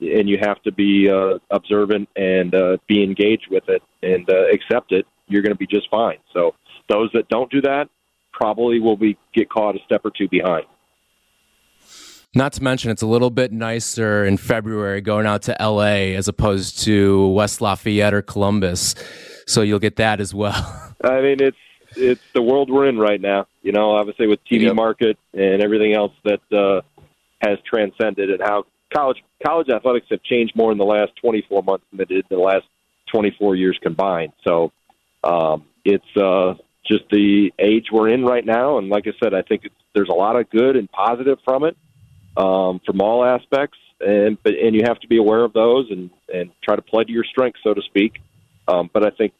[0.00, 4.46] and you have to be uh, observant and uh, be engaged with it and uh,
[4.52, 5.06] accept it.
[5.26, 6.18] You're going to be just fine.
[6.32, 6.54] So
[6.88, 7.88] those that don't do that
[8.32, 10.64] probably will be get caught a step or two behind.
[12.38, 16.28] Not to mention, it's a little bit nicer in February going out to LA as
[16.28, 18.94] opposed to West Lafayette or Columbus.
[19.48, 20.54] So you'll get that as well.
[21.02, 21.56] I mean, it's
[21.96, 23.48] it's the world we're in right now.
[23.62, 24.76] You know, obviously with TV yep.
[24.76, 26.82] market and everything else that uh,
[27.42, 31.86] has transcended, and how college college athletics have changed more in the last 24 months
[31.90, 32.66] than they did in the last
[33.12, 34.32] 24 years combined.
[34.46, 34.70] So
[35.24, 36.54] um, it's uh,
[36.86, 38.78] just the age we're in right now.
[38.78, 41.64] And like I said, I think it's, there's a lot of good and positive from
[41.64, 41.76] it,
[42.38, 43.76] um, from all aspects.
[44.00, 47.04] And but and you have to be aware of those and and try to play
[47.04, 48.20] to your strengths, so to speak.
[48.68, 49.32] Um, but I think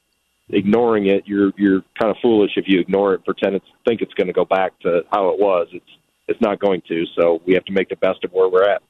[0.50, 4.14] ignoring it, you're you're kind of foolish if you ignore it, pretend it's think it's
[4.14, 5.68] going to go back to how it was.
[5.72, 5.90] It's
[6.26, 7.04] it's not going to.
[7.18, 8.82] So we have to make the best of where we're at.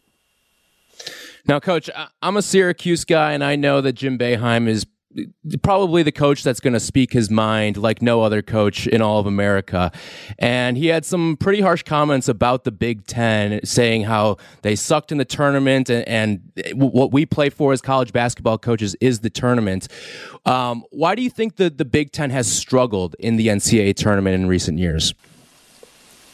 [1.46, 1.88] Now, Coach,
[2.22, 4.86] I'm a Syracuse guy, and I know that Jim Boeheim is
[5.62, 9.18] probably the coach that's going to speak his mind like no other coach in all
[9.18, 9.92] of America.
[10.38, 15.12] And he had some pretty harsh comments about the Big Ten, saying how they sucked
[15.12, 19.30] in the tournament and, and what we play for as college basketball coaches is the
[19.30, 19.88] tournament.
[20.46, 24.34] Um, why do you think that the Big Ten has struggled in the NCAA tournament
[24.34, 25.14] in recent years?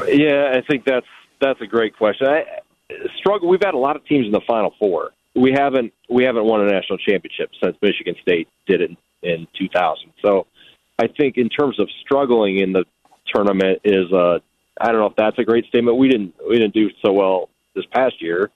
[0.09, 1.07] Yeah, I think that's
[1.41, 2.27] that's a great question.
[2.27, 2.45] I,
[3.17, 3.49] struggle.
[3.49, 6.61] We've had a lot of teams in the Final Four we haven't we haven't won
[6.61, 8.91] a national championship since Michigan State did it
[9.23, 10.13] in, in 2000.
[10.25, 10.47] So
[10.99, 12.85] I think in terms of struggling in the
[13.27, 14.39] tournament is uh
[14.81, 15.97] I don't know if that's a great statement.
[15.97, 18.51] We didn't we didn't do so well this past year,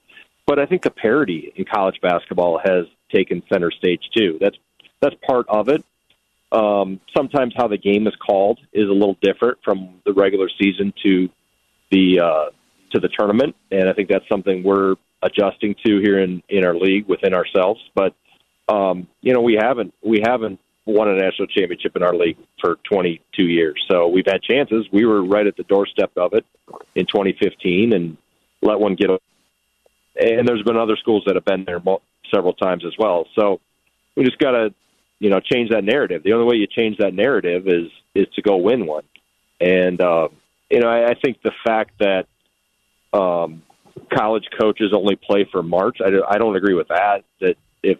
[0.45, 4.37] but I think the parity in college basketball has taken center stage too.
[4.39, 4.57] That's
[5.01, 5.83] that's part of it.
[6.51, 10.93] Um, sometimes how the game is called is a little different from the regular season
[11.03, 11.29] to
[11.91, 12.45] the uh,
[12.91, 16.75] to the tournament, and I think that's something we're adjusting to here in in our
[16.75, 17.81] league within ourselves.
[17.95, 18.13] But
[18.67, 22.77] um, you know, we haven't we haven't won a national championship in our league for
[22.89, 23.83] 22 years.
[23.89, 24.87] So we've had chances.
[24.91, 26.45] We were right at the doorstep of it
[26.95, 28.17] in 2015 and
[28.61, 29.09] let one get.
[29.09, 31.81] And there's been other schools that have been there
[32.33, 33.27] several times as well.
[33.35, 33.61] So
[34.15, 34.73] we just got to,
[35.19, 36.23] you know, change that narrative.
[36.23, 39.03] The only way you change that narrative is is to go win one.
[39.61, 40.29] And uh,
[40.69, 42.27] you know, I, I think the fact that
[43.13, 43.63] um,
[44.09, 45.97] college coaches only play for March.
[46.05, 47.23] I, do, I don't agree with that.
[47.41, 47.97] That if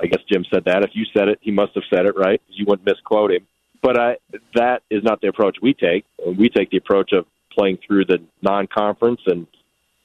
[0.00, 2.40] I guess Jim said that, if you said it, he must have said it right.
[2.48, 3.46] You wouldn't misquote him.
[3.82, 4.16] But I,
[4.54, 6.04] that is not the approach we take.
[6.26, 7.26] We take the approach of
[7.56, 9.46] playing through the non-conference and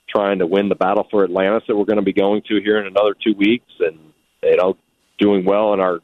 [0.10, 2.78] trying to win the battle for Atlantis that we're going to be going to here
[2.80, 3.98] in another two weeks, and
[4.44, 4.78] you know,
[5.20, 6.00] doing well in our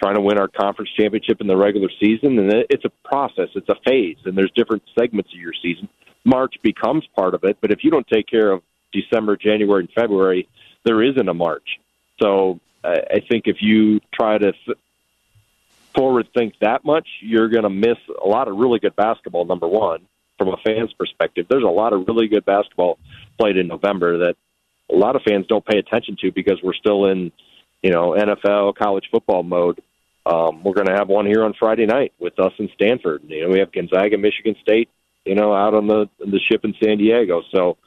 [0.00, 3.68] trying to win our conference championship in the regular season, and it's a process, it's
[3.68, 5.88] a phase, and there's different segments of your season.
[6.24, 8.62] March becomes part of it, but if you don't take care of
[8.92, 10.48] December, January, and February,
[10.84, 11.78] there isn't a March.
[12.20, 14.52] So I think if you try to
[15.94, 19.44] forward think that much, you're going to miss a lot of really good basketball.
[19.44, 20.06] Number one,
[20.38, 22.98] from a fan's perspective, there's a lot of really good basketball
[23.38, 24.36] played in November that
[24.90, 27.32] a lot of fans don't pay attention to because we're still in,
[27.82, 29.80] you know, NFL college football mode.
[30.26, 33.22] Um, we're going to have one here on Friday night with us in Stanford.
[33.26, 34.88] You know, we have Gonzaga, Michigan State,
[35.24, 37.42] you know, out on the the ship in San Diego.
[37.54, 37.78] So,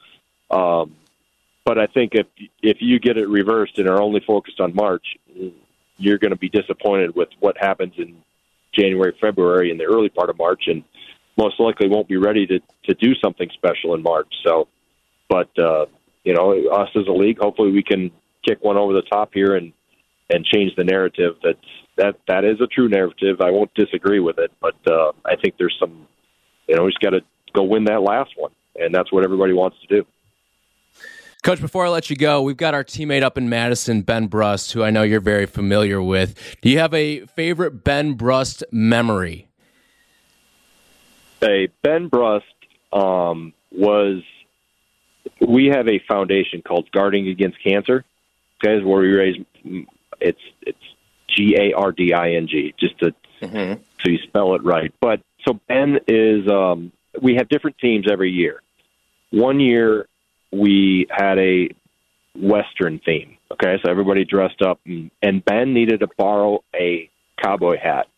[0.50, 0.94] um,
[1.64, 2.26] but I think if
[2.62, 5.04] if you get it reversed and are only focused on March,
[5.96, 8.22] you're going to be disappointed with what happens in
[8.72, 10.84] January, February, and the early part of March, and
[11.38, 14.28] most likely won't be ready to to do something special in March.
[14.44, 14.68] So,
[15.28, 15.86] but uh,
[16.24, 18.10] you know, us as a league, hopefully we can
[18.46, 19.72] kick one over the top here and
[20.30, 21.36] and change the narrative.
[21.42, 21.56] That
[21.96, 23.40] that that is a true narrative.
[23.40, 26.06] I won't disagree with it, but uh, I think there's some,
[26.68, 27.20] you know, we just got to
[27.54, 30.06] go win that last one, and that's what everybody wants to do.
[31.44, 34.72] Coach, before I let you go, we've got our teammate up in Madison, Ben Brust,
[34.72, 36.56] who I know you're very familiar with.
[36.62, 39.46] Do you have a favorite Ben Brust memory?
[41.42, 42.46] Hey, Ben Brust
[42.94, 44.22] um, was.
[45.46, 48.06] We have a foundation called Garding Against Cancer.
[48.62, 49.36] Guys, where we raise
[50.22, 50.78] it's it's
[51.28, 53.82] G A R D I N G, just to mm-hmm.
[54.02, 54.94] so you spell it right.
[54.98, 56.48] But so Ben is.
[56.48, 56.90] Um,
[57.20, 58.62] we have different teams every year.
[59.30, 60.08] One year
[60.54, 61.68] we had a
[62.34, 63.36] Western theme.
[63.52, 67.08] Okay, so everybody dressed up, and, and Ben needed to borrow a
[67.42, 68.08] cowboy hat.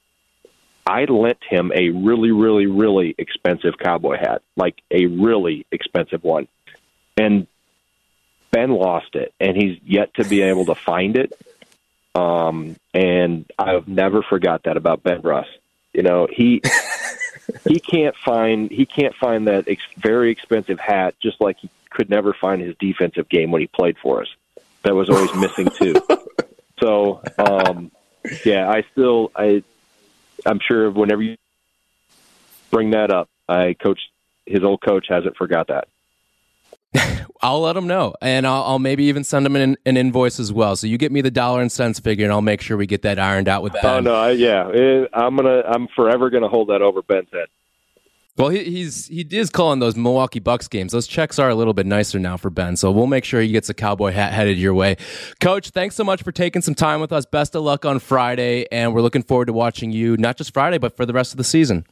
[0.87, 6.47] I lent him a really, really, really expensive cowboy hat, like a really expensive one.
[7.17, 7.47] And
[8.53, 11.33] Ben lost it, and he's yet to be able to find it.
[12.15, 15.51] Um, and I've never forgot that about Ben Brust.
[15.93, 16.63] You know, he
[17.69, 22.11] he can't find he can't find that ex- very expensive hat, just like he could
[22.11, 24.29] never find his defensive game when he played for us.
[24.83, 25.95] That was always missing too.
[26.79, 27.91] So, um,
[28.45, 29.63] yeah, I still I
[30.45, 31.37] I'm sure whenever you
[32.71, 34.01] bring that up, I coach
[34.45, 35.89] his old coach hasn't forgot that.
[37.43, 40.53] I'll let them know, and I'll, I'll maybe even send them an, an, invoice as
[40.53, 40.77] well.
[40.77, 43.03] So you get me the dollar and cents figure, and I'll make sure we get
[43.03, 43.85] that ironed out with Ben.
[43.85, 47.49] Oh no, I, yeah, it, I'm gonna, I'm forever gonna hold that over Ben's head.
[48.37, 50.93] Well, he, he's he is calling those Milwaukee Bucks games.
[50.93, 53.49] Those checks are a little bit nicer now for Ben, so we'll make sure he
[53.49, 54.97] gets a cowboy hat headed your way.
[55.41, 57.25] Coach, thanks so much for taking some time with us.
[57.25, 60.77] Best of luck on Friday, and we're looking forward to watching you not just Friday,
[60.77, 61.87] but for the rest of the season.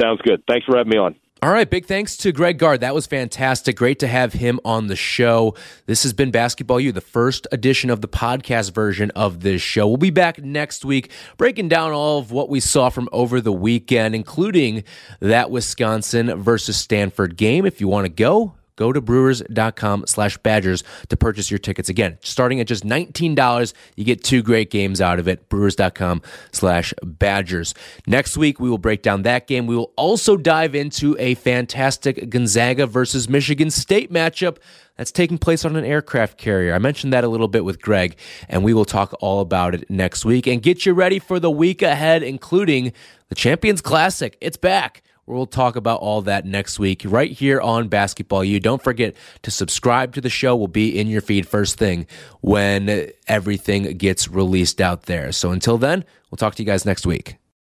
[0.00, 0.42] Sounds good.
[0.48, 1.14] Thanks for having me on.
[1.40, 2.80] All right, big thanks to Greg Gard.
[2.80, 3.76] That was fantastic.
[3.76, 5.54] Great to have him on the show.
[5.86, 9.86] This has been Basketball U, the first edition of the podcast version of this show.
[9.86, 13.52] We'll be back next week breaking down all of what we saw from over the
[13.52, 14.82] weekend, including
[15.20, 17.64] that Wisconsin versus Stanford game.
[17.64, 21.88] If you want to go, go to brewers.com slash badgers to purchase your tickets.
[21.88, 25.48] Again, starting at just $19, you get two great games out of it.
[25.48, 26.22] Brewers.com
[26.52, 27.74] slash badgers.
[28.06, 29.66] Next week, we will break down that game.
[29.66, 34.58] We will also dive into a fantastic Gonzaga versus Michigan State matchup
[34.96, 36.74] that's taking place on an aircraft carrier.
[36.74, 38.16] I mentioned that a little bit with Greg,
[38.48, 41.50] and we will talk all about it next week and get you ready for the
[41.50, 42.92] week ahead, including
[43.28, 44.36] the Champions Classic.
[44.40, 45.02] It's back.
[45.28, 48.58] We'll talk about all that next week right here on Basketball U.
[48.60, 50.56] Don't forget to subscribe to the show.
[50.56, 52.06] We'll be in your feed first thing
[52.40, 55.30] when everything gets released out there.
[55.32, 57.36] So until then, we'll talk to you guys next week.